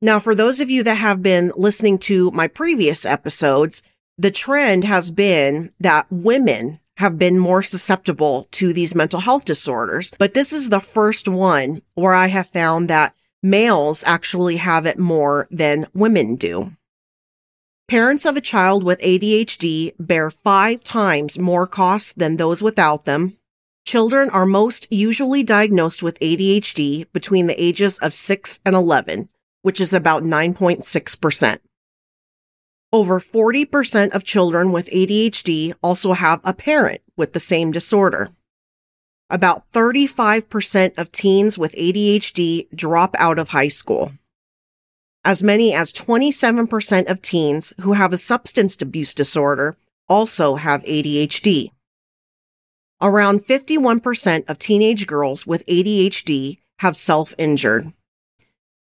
Now, 0.00 0.20
for 0.20 0.34
those 0.34 0.60
of 0.60 0.70
you 0.70 0.82
that 0.84 0.94
have 0.94 1.22
been 1.22 1.52
listening 1.56 1.98
to 2.00 2.30
my 2.30 2.46
previous 2.46 3.04
episodes, 3.04 3.82
the 4.16 4.30
trend 4.30 4.84
has 4.84 5.10
been 5.10 5.72
that 5.80 6.06
women 6.10 6.80
have 6.98 7.18
been 7.18 7.38
more 7.38 7.62
susceptible 7.62 8.48
to 8.50 8.72
these 8.72 8.94
mental 8.94 9.20
health 9.20 9.44
disorders. 9.44 10.12
But 10.18 10.34
this 10.34 10.52
is 10.52 10.68
the 10.68 10.80
first 10.80 11.28
one 11.28 11.82
where 11.94 12.12
I 12.12 12.26
have 12.26 12.48
found 12.48 12.90
that 12.90 13.14
males 13.40 14.02
actually 14.04 14.56
have 14.56 14.84
it 14.84 14.98
more 14.98 15.46
than 15.50 15.86
women 15.94 16.34
do. 16.34 16.72
Parents 17.86 18.26
of 18.26 18.36
a 18.36 18.42
child 18.42 18.84
with 18.84 19.00
ADHD 19.00 19.94
bear 19.98 20.30
five 20.30 20.84
times 20.84 21.38
more 21.38 21.66
costs 21.66 22.12
than 22.12 22.36
those 22.36 22.62
without 22.62 23.06
them. 23.06 23.37
Children 23.88 24.28
are 24.28 24.44
most 24.44 24.86
usually 24.90 25.42
diagnosed 25.42 26.02
with 26.02 26.20
ADHD 26.20 27.06
between 27.14 27.46
the 27.46 27.58
ages 27.58 27.98
of 28.00 28.12
6 28.12 28.60
and 28.66 28.76
11 28.76 29.30
which 29.62 29.80
is 29.80 29.94
about 29.94 30.22
9.6%. 30.22 31.58
Over 32.92 33.18
40% 33.18 34.14
of 34.14 34.24
children 34.24 34.72
with 34.72 34.90
ADHD 34.90 35.72
also 35.82 36.12
have 36.12 36.42
a 36.44 36.52
parent 36.52 37.00
with 37.16 37.32
the 37.32 37.40
same 37.40 37.72
disorder. 37.72 38.28
About 39.30 39.64
35% 39.72 40.98
of 40.98 41.10
teens 41.10 41.56
with 41.56 41.72
ADHD 41.72 42.68
drop 42.74 43.16
out 43.18 43.38
of 43.38 43.48
high 43.48 43.68
school. 43.68 44.12
As 45.24 45.42
many 45.42 45.72
as 45.72 45.94
27% 45.94 47.10
of 47.10 47.22
teens 47.22 47.72
who 47.80 47.94
have 47.94 48.12
a 48.12 48.18
substance 48.18 48.76
abuse 48.82 49.14
disorder 49.14 49.78
also 50.10 50.56
have 50.56 50.82
ADHD. 50.82 51.70
Around 53.00 53.46
51% 53.46 54.48
of 54.48 54.58
teenage 54.58 55.06
girls 55.06 55.46
with 55.46 55.64
ADHD 55.66 56.58
have 56.80 56.96
self 56.96 57.32
injured. 57.38 57.92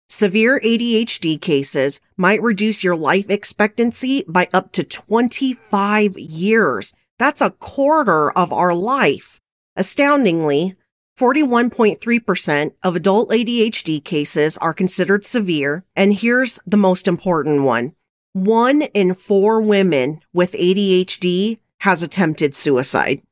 Severe 0.06 0.60
ADHD 0.62 1.40
cases 1.40 2.02
might 2.18 2.42
reduce 2.42 2.84
your 2.84 2.94
life 2.94 3.30
expectancy 3.30 4.22
by 4.28 4.48
up 4.52 4.70
to 4.72 4.84
25 4.84 6.18
years. 6.18 6.92
That's 7.18 7.40
a 7.40 7.52
quarter 7.52 8.30
of 8.32 8.52
our 8.52 8.74
life. 8.74 9.40
Astoundingly, 9.76 10.76
41.3% 11.18 12.74
of 12.82 12.96
adult 12.96 13.30
ADHD 13.30 14.04
cases 14.04 14.58
are 14.58 14.74
considered 14.74 15.24
severe. 15.24 15.86
And 15.96 16.12
here's 16.12 16.60
the 16.66 16.76
most 16.76 17.08
important 17.08 17.62
one. 17.62 17.94
One 18.34 18.82
in 18.82 19.14
four 19.14 19.62
women 19.62 20.20
with 20.34 20.52
ADHD 20.52 21.58
has 21.78 22.02
attempted 22.02 22.54
suicide. 22.54 23.22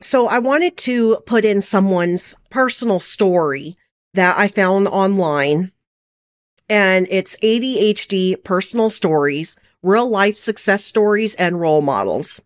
So 0.00 0.28
I 0.28 0.38
wanted 0.38 0.76
to 0.78 1.16
put 1.26 1.44
in 1.44 1.60
someone's 1.60 2.36
personal 2.50 3.00
story 3.00 3.76
that 4.14 4.38
I 4.38 4.48
found 4.48 4.88
online. 4.88 5.72
And 6.68 7.06
it's 7.10 7.36
ADHD 7.36 8.42
personal 8.42 8.90
stories, 8.90 9.56
real 9.82 10.08
life 10.08 10.36
success 10.36 10.84
stories, 10.84 11.34
and 11.36 11.60
role 11.60 11.80
models. 11.80 12.40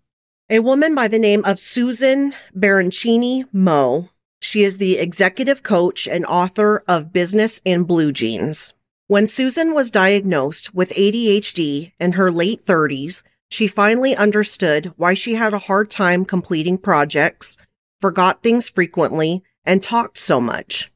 A 0.48 0.60
woman 0.60 0.94
by 0.94 1.08
the 1.08 1.18
name 1.18 1.44
of 1.44 1.58
Susan 1.58 2.34
Baroncini 2.56 3.46
Moe. 3.52 4.10
She 4.40 4.62
is 4.62 4.78
the 4.78 4.98
executive 4.98 5.62
coach 5.62 6.06
and 6.06 6.26
author 6.26 6.82
of 6.88 7.12
Business 7.12 7.60
in 7.64 7.84
Blue 7.84 8.12
Jeans. 8.12 8.74
When 9.06 9.26
Susan 9.26 9.74
was 9.74 9.90
diagnosed 9.90 10.74
with 10.74 10.90
ADHD 10.90 11.92
in 11.98 12.12
her 12.12 12.30
late 12.30 12.64
30s, 12.64 13.22
she 13.50 13.66
finally 13.66 14.14
understood 14.14 14.92
why 14.96 15.12
she 15.12 15.34
had 15.34 15.52
a 15.52 15.58
hard 15.58 15.90
time 15.90 16.24
completing 16.24 16.78
projects, 16.78 17.58
forgot 18.00 18.42
things 18.42 18.68
frequently, 18.68 19.42
and 19.64 19.82
talked 19.82 20.16
so 20.16 20.40
much. 20.40 20.90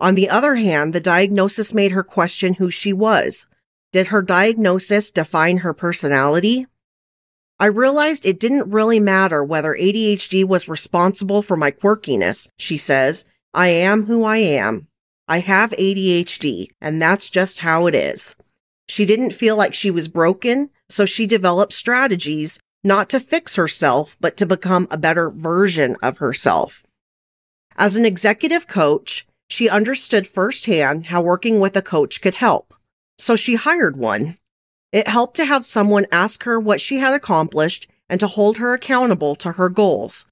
On 0.00 0.14
the 0.14 0.28
other 0.30 0.54
hand, 0.54 0.92
the 0.92 1.00
diagnosis 1.00 1.74
made 1.74 1.92
her 1.92 2.02
question 2.02 2.54
who 2.54 2.70
she 2.70 2.92
was. 2.92 3.46
Did 3.92 4.08
her 4.08 4.22
diagnosis 4.22 5.10
define 5.10 5.58
her 5.58 5.74
personality? 5.74 6.66
I 7.58 7.66
realized 7.66 8.24
it 8.24 8.40
didn't 8.40 8.70
really 8.70 8.98
matter 8.98 9.44
whether 9.44 9.74
ADHD 9.74 10.44
was 10.44 10.68
responsible 10.68 11.42
for 11.42 11.56
my 11.56 11.70
quirkiness, 11.70 12.50
she 12.56 12.78
says. 12.78 13.26
I 13.52 13.68
am 13.68 14.06
who 14.06 14.24
I 14.24 14.38
am. 14.38 14.88
I 15.28 15.40
have 15.40 15.72
ADHD, 15.72 16.68
and 16.80 17.02
that's 17.02 17.28
just 17.28 17.58
how 17.58 17.86
it 17.86 17.94
is. 17.94 18.36
She 18.90 19.06
didn't 19.06 19.34
feel 19.34 19.54
like 19.56 19.72
she 19.72 19.88
was 19.88 20.08
broken, 20.08 20.68
so 20.88 21.04
she 21.04 21.24
developed 21.24 21.72
strategies 21.72 22.58
not 22.82 23.08
to 23.10 23.20
fix 23.20 23.54
herself, 23.54 24.16
but 24.18 24.36
to 24.38 24.44
become 24.44 24.88
a 24.90 24.98
better 24.98 25.30
version 25.30 25.96
of 26.02 26.18
herself. 26.18 26.82
As 27.76 27.94
an 27.94 28.04
executive 28.04 28.66
coach, 28.66 29.28
she 29.48 29.68
understood 29.68 30.26
firsthand 30.26 31.06
how 31.06 31.22
working 31.22 31.60
with 31.60 31.76
a 31.76 31.82
coach 31.82 32.20
could 32.20 32.34
help, 32.34 32.74
so 33.16 33.36
she 33.36 33.54
hired 33.54 33.96
one. 33.96 34.38
It 34.90 35.06
helped 35.06 35.36
to 35.36 35.44
have 35.44 35.64
someone 35.64 36.08
ask 36.10 36.42
her 36.42 36.58
what 36.58 36.80
she 36.80 36.98
had 36.98 37.14
accomplished 37.14 37.86
and 38.08 38.18
to 38.18 38.26
hold 38.26 38.58
her 38.58 38.74
accountable 38.74 39.36
to 39.36 39.52
her 39.52 39.68
goals. 39.68 40.26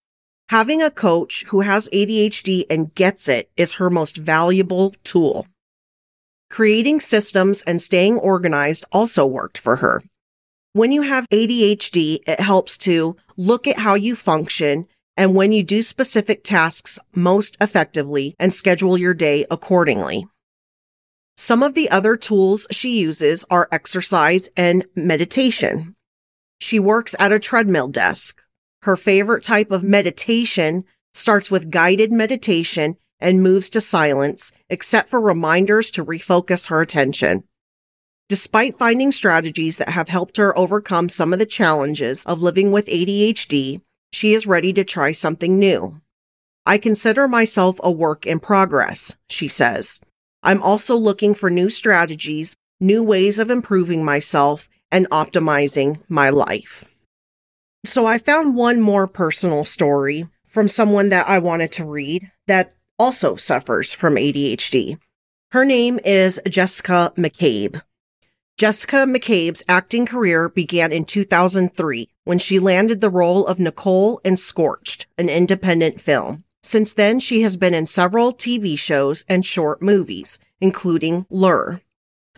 Having 0.48 0.82
a 0.82 0.90
coach 0.90 1.44
who 1.50 1.60
has 1.60 1.88
ADHD 1.90 2.66
and 2.68 2.92
gets 2.96 3.28
it 3.28 3.52
is 3.56 3.74
her 3.74 3.88
most 3.88 4.16
valuable 4.16 4.96
tool. 5.04 5.46
Creating 6.50 7.00
systems 7.00 7.62
and 7.62 7.80
staying 7.80 8.18
organized 8.18 8.84
also 8.90 9.26
worked 9.26 9.58
for 9.58 9.76
her. 9.76 10.02
When 10.72 10.92
you 10.92 11.02
have 11.02 11.28
ADHD, 11.30 12.20
it 12.26 12.40
helps 12.40 12.78
to 12.78 13.16
look 13.36 13.66
at 13.66 13.78
how 13.78 13.94
you 13.94 14.16
function 14.16 14.86
and 15.16 15.34
when 15.34 15.52
you 15.52 15.62
do 15.62 15.82
specific 15.82 16.44
tasks 16.44 16.98
most 17.14 17.56
effectively 17.60 18.34
and 18.38 18.54
schedule 18.54 18.96
your 18.96 19.14
day 19.14 19.44
accordingly. 19.50 20.26
Some 21.36 21.62
of 21.62 21.74
the 21.74 21.90
other 21.90 22.16
tools 22.16 22.66
she 22.70 22.98
uses 22.98 23.44
are 23.50 23.68
exercise 23.70 24.48
and 24.56 24.86
meditation. 24.94 25.96
She 26.60 26.78
works 26.78 27.14
at 27.18 27.32
a 27.32 27.38
treadmill 27.38 27.88
desk. 27.88 28.40
Her 28.82 28.96
favorite 28.96 29.44
type 29.44 29.70
of 29.70 29.82
meditation 29.82 30.84
starts 31.14 31.50
with 31.50 31.70
guided 31.70 32.12
meditation 32.12 32.96
and 33.20 33.42
moves 33.42 33.68
to 33.70 33.80
silence, 33.80 34.52
except 34.68 35.08
for 35.08 35.20
reminders 35.20 35.90
to 35.92 36.04
refocus 36.04 36.68
her 36.68 36.80
attention. 36.80 37.44
Despite 38.28 38.78
finding 38.78 39.10
strategies 39.10 39.78
that 39.78 39.88
have 39.88 40.08
helped 40.08 40.36
her 40.36 40.56
overcome 40.56 41.08
some 41.08 41.32
of 41.32 41.38
the 41.38 41.46
challenges 41.46 42.24
of 42.26 42.42
living 42.42 42.72
with 42.72 42.86
ADHD, 42.86 43.80
she 44.12 44.34
is 44.34 44.46
ready 44.46 44.72
to 44.74 44.84
try 44.84 45.12
something 45.12 45.58
new. 45.58 46.00
I 46.66 46.76
consider 46.76 47.26
myself 47.26 47.80
a 47.82 47.90
work 47.90 48.26
in 48.26 48.40
progress, 48.40 49.16
she 49.28 49.48
says. 49.48 50.00
I'm 50.42 50.62
also 50.62 50.96
looking 50.96 51.34
for 51.34 51.48
new 51.48 51.70
strategies, 51.70 52.54
new 52.78 53.02
ways 53.02 53.38
of 53.38 53.50
improving 53.50 54.04
myself, 54.04 54.68
and 54.90 55.08
optimizing 55.10 56.00
my 56.08 56.30
life. 56.30 56.84
So 57.84 58.06
I 58.06 58.18
found 58.18 58.54
one 58.54 58.80
more 58.80 59.06
personal 59.06 59.64
story 59.64 60.28
from 60.46 60.68
someone 60.68 61.08
that 61.08 61.28
I 61.28 61.38
wanted 61.38 61.72
to 61.72 61.84
read 61.84 62.30
that 62.46 62.74
also 62.98 63.36
suffers 63.36 63.92
from 63.92 64.16
ADHD. 64.16 64.98
Her 65.52 65.64
name 65.64 65.98
is 66.04 66.40
Jessica 66.48 67.12
McCabe. 67.16 67.80
Jessica 68.58 69.06
McCabe's 69.06 69.62
acting 69.68 70.04
career 70.04 70.48
began 70.48 70.90
in 70.90 71.04
2003 71.04 72.08
when 72.24 72.38
she 72.40 72.58
landed 72.58 73.00
the 73.00 73.08
role 73.08 73.46
of 73.46 73.60
Nicole 73.60 74.20
in 74.24 74.36
Scorched, 74.36 75.06
an 75.16 75.28
independent 75.28 76.00
film. 76.00 76.44
Since 76.62 76.92
then, 76.94 77.20
she 77.20 77.42
has 77.42 77.56
been 77.56 77.72
in 77.72 77.86
several 77.86 78.34
TV 78.34 78.76
shows 78.76 79.24
and 79.28 79.46
short 79.46 79.80
movies, 79.80 80.40
including 80.60 81.24
Lure. 81.30 81.80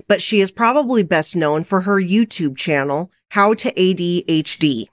But 0.07 0.21
she 0.21 0.43
is 0.43 0.51
probably 0.51 1.03
best 1.03 1.37
known 1.37 1.65
for 1.65 1.81
her 1.81 2.01
YouTube 2.01 2.57
channel, 2.57 3.11
How 3.31 3.55
to 3.55 3.73
ADHD. 3.73 4.89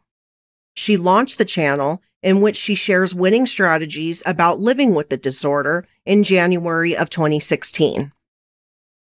She 0.76 0.96
launched 0.96 1.38
the 1.38 1.46
channel 1.46 2.02
in 2.22 2.42
which 2.42 2.58
she 2.58 2.76
shares 2.76 3.14
winning 3.14 3.46
strategies 3.46 4.24
about 4.26 4.60
living 4.60 4.94
with 4.94 5.10
the 5.10 5.18
disorder 5.18 5.88
in 6.06 6.24
January 6.24 6.96
of 6.96 7.10
2016. 7.10 8.12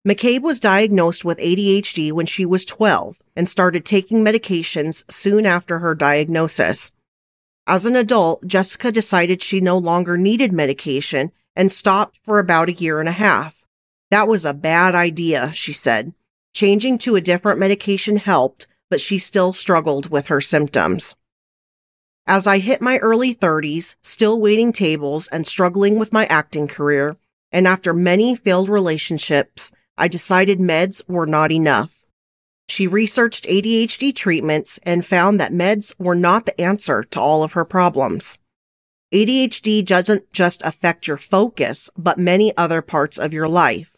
McCabe 0.08 0.42
was 0.42 0.60
diagnosed 0.60 1.24
with 1.24 1.38
ADHD 1.38 2.12
when 2.12 2.26
she 2.26 2.46
was 2.46 2.66
12 2.66 3.18
and 3.36 3.48
started 3.48 3.86
taking 3.86 4.24
medications 4.24 5.04
soon 5.12 5.46
after 5.46 5.80
her 5.80 5.94
diagnosis. 5.94 6.92
As 7.68 7.86
an 7.86 7.96
adult, 7.96 8.46
Jessica 8.48 8.92
decided 8.92 9.42
she 9.42 9.62
no 9.62 9.78
longer 9.78 10.18
needed 10.18 10.52
medication 10.52 11.32
and 11.56 11.72
stopped 11.72 12.18
for 12.24 12.40
about 12.40 12.70
a 12.70 12.74
year 12.74 13.00
and 13.00 13.08
a 13.08 13.14
half. 13.14 13.56
That 14.10 14.28
was 14.28 14.46
a 14.46 14.54
bad 14.54 14.96
idea, 14.96 15.52
she 15.54 15.72
said. 15.72 16.14
Changing 16.54 16.98
to 17.00 17.16
a 17.16 17.22
different 17.22 17.60
medication 17.60 18.18
helped, 18.18 18.68
but 18.90 19.00
she 19.00 19.20
still 19.20 19.54
struggled 19.54 20.10
with 20.10 20.28
her 20.28 20.42
symptoms. 20.42 21.16
As 22.28 22.46
I 22.46 22.60
hit 22.60 22.82
my 22.82 22.98
early 23.00 23.34
30s, 23.34 23.96
still 24.02 24.40
waiting 24.40 24.72
tables 24.72 25.28
and 25.28 25.48
struggling 25.48 25.98
with 25.98 26.14
my 26.14 26.26
acting 26.28 26.68
career, 26.68 27.18
and 27.52 27.68
after 27.68 27.94
many 27.94 28.36
failed 28.36 28.70
relationships, 28.70 29.72
I 29.98 30.08
decided 30.08 30.60
meds 30.60 31.08
were 31.10 31.26
not 31.26 31.52
enough. 31.52 32.06
She 32.70 32.88
researched 32.88 33.46
ADHD 33.46 34.16
treatments 34.16 34.80
and 34.84 35.06
found 35.06 35.40
that 35.40 35.52
meds 35.52 35.94
were 36.00 36.16
not 36.16 36.46
the 36.46 36.62
answer 36.62 37.04
to 37.04 37.20
all 37.20 37.44
of 37.44 37.54
her 37.54 37.66
problems. 37.66 38.40
ADHD 39.14 39.86
doesn't 39.86 40.32
just 40.32 40.62
affect 40.64 41.08
your 41.08 41.18
focus, 41.18 41.90
but 41.98 42.18
many 42.18 42.56
other 42.56 42.82
parts 42.82 43.18
of 43.18 43.34
your 43.34 43.50
life. 43.50 43.98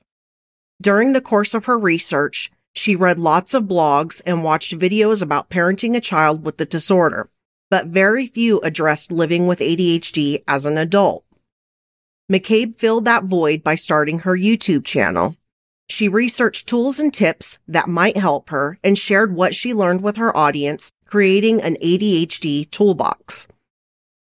During 0.81 1.13
the 1.13 1.21
course 1.21 1.53
of 1.53 1.65
her 1.65 1.77
research, 1.77 2.51
she 2.73 2.95
read 2.95 3.19
lots 3.19 3.53
of 3.53 3.65
blogs 3.65 4.23
and 4.25 4.43
watched 4.43 4.77
videos 4.79 5.21
about 5.21 5.51
parenting 5.51 5.95
a 5.95 6.01
child 6.01 6.43
with 6.43 6.57
the 6.57 6.65
disorder, 6.65 7.29
but 7.73 7.88
very 7.88 8.27
few 8.27 8.62
addressed 8.62 9.12
living 9.12 9.47
with 9.47 9.57
ADHD 9.57 10.43
as 10.47 10.67
an 10.67 10.77
adult. 10.77 11.25
McCabe 12.31 12.77
filled 12.77 13.05
that 13.05 13.23
void 13.23 13.63
by 13.63 13.73
starting 13.73 14.19
her 14.19 14.38
YouTube 14.38 14.86
channel. 14.86 15.36
She 15.89 16.07
researched 16.07 16.69
tools 16.69 16.99
and 16.99 17.12
tips 17.12 17.57
that 17.67 17.89
might 17.89 18.15
help 18.15 18.51
her 18.51 18.77
and 18.83 18.95
shared 18.95 19.33
what 19.33 19.55
she 19.55 19.73
learned 19.73 20.01
with 20.01 20.17
her 20.17 20.38
audience, 20.38 20.91
creating 21.07 21.63
an 21.63 21.77
ADHD 21.81 22.69
toolbox. 22.69 23.47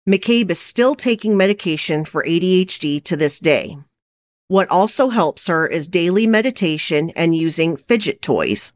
McCabe 0.09 0.51
is 0.53 0.61
still 0.61 0.95
taking 0.95 1.37
medication 1.37 2.05
for 2.05 2.23
ADHD 2.23 3.03
to 3.03 3.17
this 3.17 3.41
day. 3.41 3.79
What 4.47 4.71
also 4.71 5.09
helps 5.09 5.49
her 5.49 5.67
is 5.67 5.89
daily 5.89 6.29
meditation 6.29 7.11
and 7.17 7.35
using 7.35 7.77
fidget 7.77 8.23
toys. 8.23 8.73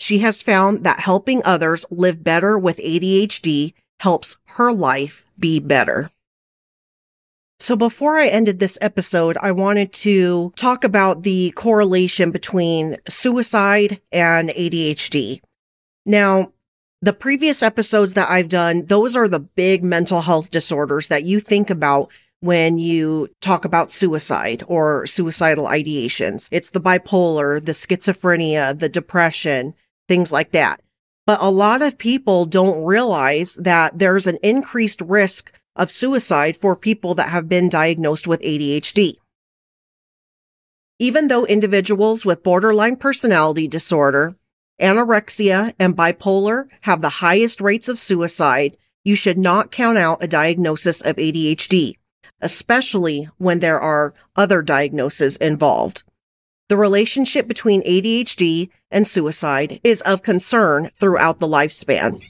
She 0.00 0.20
has 0.20 0.40
found 0.40 0.84
that 0.84 1.00
helping 1.00 1.42
others 1.44 1.84
live 1.90 2.24
better 2.24 2.56
with 2.56 2.78
ADHD 2.78 3.74
helps 4.00 4.36
her 4.44 4.72
life 4.72 5.24
be 5.38 5.60
better. 5.60 6.10
So 7.58 7.74
before 7.74 8.18
I 8.18 8.28
ended 8.28 8.58
this 8.58 8.76
episode, 8.80 9.38
I 9.40 9.52
wanted 9.52 9.92
to 9.94 10.52
talk 10.56 10.84
about 10.84 11.22
the 11.22 11.52
correlation 11.52 12.30
between 12.30 12.98
suicide 13.08 14.00
and 14.12 14.50
ADHD. 14.50 15.40
Now, 16.04 16.52
the 17.00 17.14
previous 17.14 17.62
episodes 17.62 18.14
that 18.14 18.30
I've 18.30 18.48
done, 18.48 18.86
those 18.86 19.16
are 19.16 19.28
the 19.28 19.40
big 19.40 19.82
mental 19.82 20.22
health 20.22 20.50
disorders 20.50 21.08
that 21.08 21.24
you 21.24 21.40
think 21.40 21.70
about 21.70 22.10
when 22.40 22.78
you 22.78 23.28
talk 23.40 23.64
about 23.64 23.90
suicide 23.90 24.62
or 24.66 25.06
suicidal 25.06 25.66
ideations. 25.66 26.48
It's 26.52 26.70
the 26.70 26.80
bipolar, 26.80 27.64
the 27.64 27.72
schizophrenia, 27.72 28.78
the 28.78 28.88
depression, 28.88 29.74
things 30.08 30.30
like 30.30 30.52
that. 30.52 30.80
But 31.26 31.42
a 31.42 31.50
lot 31.50 31.82
of 31.82 31.98
people 31.98 32.46
don't 32.46 32.84
realize 32.84 33.54
that 33.56 33.98
there's 33.98 34.28
an 34.28 34.38
increased 34.42 35.00
risk 35.00 35.52
of 35.74 35.90
suicide 35.90 36.56
for 36.56 36.76
people 36.76 37.14
that 37.16 37.30
have 37.30 37.48
been 37.48 37.68
diagnosed 37.68 38.26
with 38.26 38.40
ADHD. 38.40 39.16
Even 40.98 41.28
though 41.28 41.44
individuals 41.44 42.24
with 42.24 42.42
borderline 42.42 42.96
personality 42.96 43.68
disorder, 43.68 44.36
anorexia, 44.80 45.74
and 45.78 45.96
bipolar 45.96 46.68
have 46.82 47.02
the 47.02 47.08
highest 47.08 47.60
rates 47.60 47.88
of 47.88 47.98
suicide, 47.98 48.76
you 49.04 49.14
should 49.14 49.38
not 49.38 49.70
count 49.70 49.98
out 49.98 50.22
a 50.22 50.28
diagnosis 50.28 51.00
of 51.00 51.16
ADHD, 51.16 51.96
especially 52.40 53.28
when 53.36 53.58
there 53.58 53.80
are 53.80 54.14
other 54.36 54.62
diagnoses 54.62 55.36
involved. 55.36 56.02
The 56.68 56.76
relationship 56.76 57.46
between 57.46 57.82
ADHD 57.82 58.70
and 58.90 59.06
suicide 59.06 59.80
is 59.84 60.00
of 60.02 60.22
concern 60.22 60.90
throughout 60.98 61.38
the 61.38 61.46
lifespan. 61.46 62.22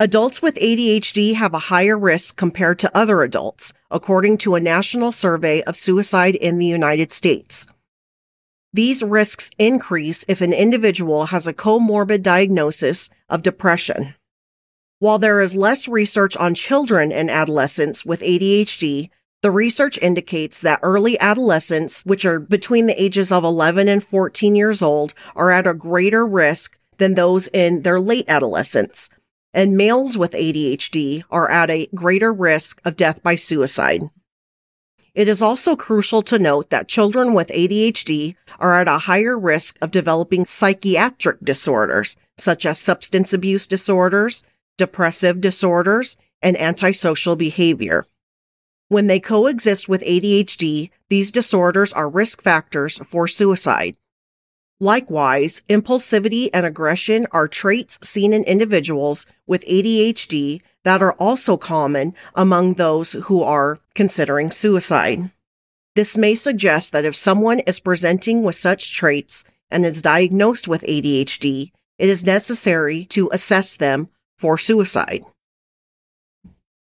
Adults 0.00 0.42
with 0.42 0.56
ADHD 0.56 1.34
have 1.36 1.54
a 1.54 1.70
higher 1.70 1.96
risk 1.96 2.36
compared 2.36 2.78
to 2.80 2.96
other 2.96 3.22
adults, 3.22 3.72
according 3.90 4.38
to 4.38 4.54
a 4.54 4.60
national 4.60 5.12
survey 5.12 5.62
of 5.62 5.76
suicide 5.76 6.34
in 6.34 6.58
the 6.58 6.66
United 6.66 7.12
States. 7.12 7.66
These 8.72 9.02
risks 9.02 9.50
increase 9.58 10.24
if 10.28 10.40
an 10.40 10.52
individual 10.52 11.26
has 11.26 11.46
a 11.46 11.54
comorbid 11.54 12.22
diagnosis 12.22 13.08
of 13.30 13.42
depression. 13.42 14.16
While 14.98 15.18
there 15.18 15.40
is 15.40 15.56
less 15.56 15.88
research 15.88 16.36
on 16.36 16.54
children 16.54 17.12
and 17.12 17.30
adolescents 17.30 18.04
with 18.04 18.20
ADHD, 18.20 19.10
the 19.42 19.50
research 19.50 19.98
indicates 19.98 20.60
that 20.60 20.80
early 20.82 21.18
adolescents, 21.20 22.02
which 22.04 22.24
are 22.24 22.40
between 22.40 22.86
the 22.86 23.00
ages 23.02 23.30
of 23.30 23.44
11 23.44 23.88
and 23.88 24.02
14 24.02 24.54
years 24.54 24.82
old, 24.82 25.14
are 25.34 25.50
at 25.50 25.66
a 25.66 25.74
greater 25.74 26.26
risk 26.26 26.78
than 26.98 27.14
those 27.14 27.46
in 27.48 27.82
their 27.82 28.00
late 28.00 28.24
adolescence 28.28 29.10
and 29.56 29.74
males 29.74 30.18
with 30.18 30.32
ADHD 30.32 31.24
are 31.30 31.50
at 31.50 31.70
a 31.70 31.88
greater 31.94 32.30
risk 32.30 32.78
of 32.84 32.94
death 32.94 33.22
by 33.22 33.36
suicide. 33.36 34.02
It 35.14 35.28
is 35.28 35.40
also 35.40 35.74
crucial 35.74 36.20
to 36.24 36.38
note 36.38 36.68
that 36.68 36.88
children 36.88 37.32
with 37.32 37.48
ADHD 37.48 38.36
are 38.58 38.78
at 38.78 38.86
a 38.86 38.98
higher 38.98 39.36
risk 39.36 39.78
of 39.80 39.90
developing 39.90 40.44
psychiatric 40.44 41.38
disorders, 41.42 42.18
such 42.36 42.66
as 42.66 42.78
substance 42.78 43.32
abuse 43.32 43.66
disorders, 43.66 44.44
depressive 44.76 45.40
disorders, 45.40 46.18
and 46.42 46.60
antisocial 46.60 47.34
behavior. 47.34 48.06
When 48.88 49.08
they 49.08 49.18
coexist 49.18 49.88
with 49.88 50.02
ADHD, 50.02 50.90
these 51.08 51.32
disorders 51.32 51.92
are 51.92 52.08
risk 52.08 52.42
factors 52.42 52.98
for 53.04 53.26
suicide. 53.26 53.96
Likewise, 54.78 55.62
impulsivity 55.68 56.50
and 56.52 56.64
aggression 56.64 57.26
are 57.32 57.48
traits 57.48 57.98
seen 58.06 58.32
in 58.32 58.44
individuals 58.44 59.26
with 59.46 59.64
ADHD 59.64 60.60
that 60.84 61.02
are 61.02 61.14
also 61.14 61.56
common 61.56 62.14
among 62.34 62.74
those 62.74 63.12
who 63.12 63.42
are 63.42 63.80
considering 63.94 64.50
suicide. 64.50 65.30
This 65.96 66.16
may 66.16 66.34
suggest 66.34 66.92
that 66.92 67.06
if 67.06 67.16
someone 67.16 67.60
is 67.60 67.80
presenting 67.80 68.42
with 68.42 68.54
such 68.54 68.94
traits 68.94 69.44
and 69.70 69.84
is 69.84 70.02
diagnosed 70.02 70.68
with 70.68 70.82
ADHD, 70.82 71.72
it 71.98 72.08
is 72.08 72.24
necessary 72.24 73.06
to 73.06 73.30
assess 73.32 73.74
them 73.76 74.10
for 74.36 74.58
suicide. 74.58 75.24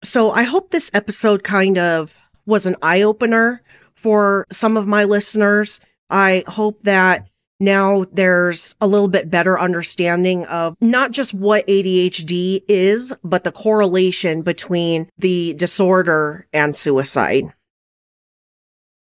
So 0.05 0.33
I 0.33 0.43
hope 0.43 0.71
this 0.71 0.91
episode 0.93 1.45
kind 1.45 1.79
of 1.79 2.15
was 2.45 2.67
an 2.67 2.77
eye 2.83 3.03
opener 3.03 3.63
for 3.95 4.47
some 4.51 4.77
of 4.77 4.87
my 4.87 5.05
listeners. 5.05 5.81
I 6.11 6.45
hope 6.49 6.83
that 6.83 7.29
now 7.61 8.05
there's 8.13 8.75
a 8.81 8.87
little 8.89 9.07
bit 9.07 9.31
better 9.31 9.59
understanding 9.59 10.45
of 10.47 10.77
not 10.81 11.13
just 11.13 11.33
what 11.33 11.67
ADHD 11.69 12.65
is, 12.67 13.15
but 13.23 13.45
the 13.45 13.53
correlation 13.53 14.43
between 14.43 15.09
the 15.17 15.55
disorder 15.55 16.49
and 16.53 16.75
suicide. 16.75 17.53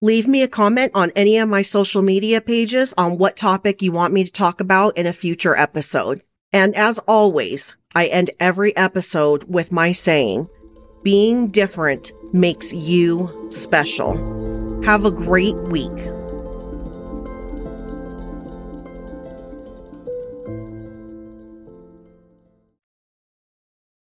Leave 0.03 0.29
me 0.29 0.43
a 0.43 0.49
comment 0.49 0.93
on 0.95 1.11
any 1.17 1.39
of 1.39 1.49
my 1.49 1.63
social 1.63 2.03
media 2.03 2.43
pages 2.43 2.93
on 2.99 3.17
what 3.17 3.37
topic 3.37 3.81
you 3.81 3.91
want 3.91 4.13
me 4.13 4.23
to 4.23 4.31
talk 4.31 4.61
about 4.61 4.99
in 4.99 5.07
a 5.07 5.15
future 5.15 5.57
episode. 5.57 6.23
And 6.53 6.77
as 6.77 6.99
always, 7.09 7.75
I 7.95 8.07
end 8.07 8.31
every 8.39 8.77
episode 8.77 9.45
with 9.45 9.73
my 9.73 9.93
saying, 9.93 10.51
being 11.05 11.49
different 11.49 12.13
makes 12.33 12.73
you 12.73 13.31
special. 13.51 14.17
Have 14.83 15.05
a 15.05 15.11
great 15.11 15.57
week. 15.69 15.93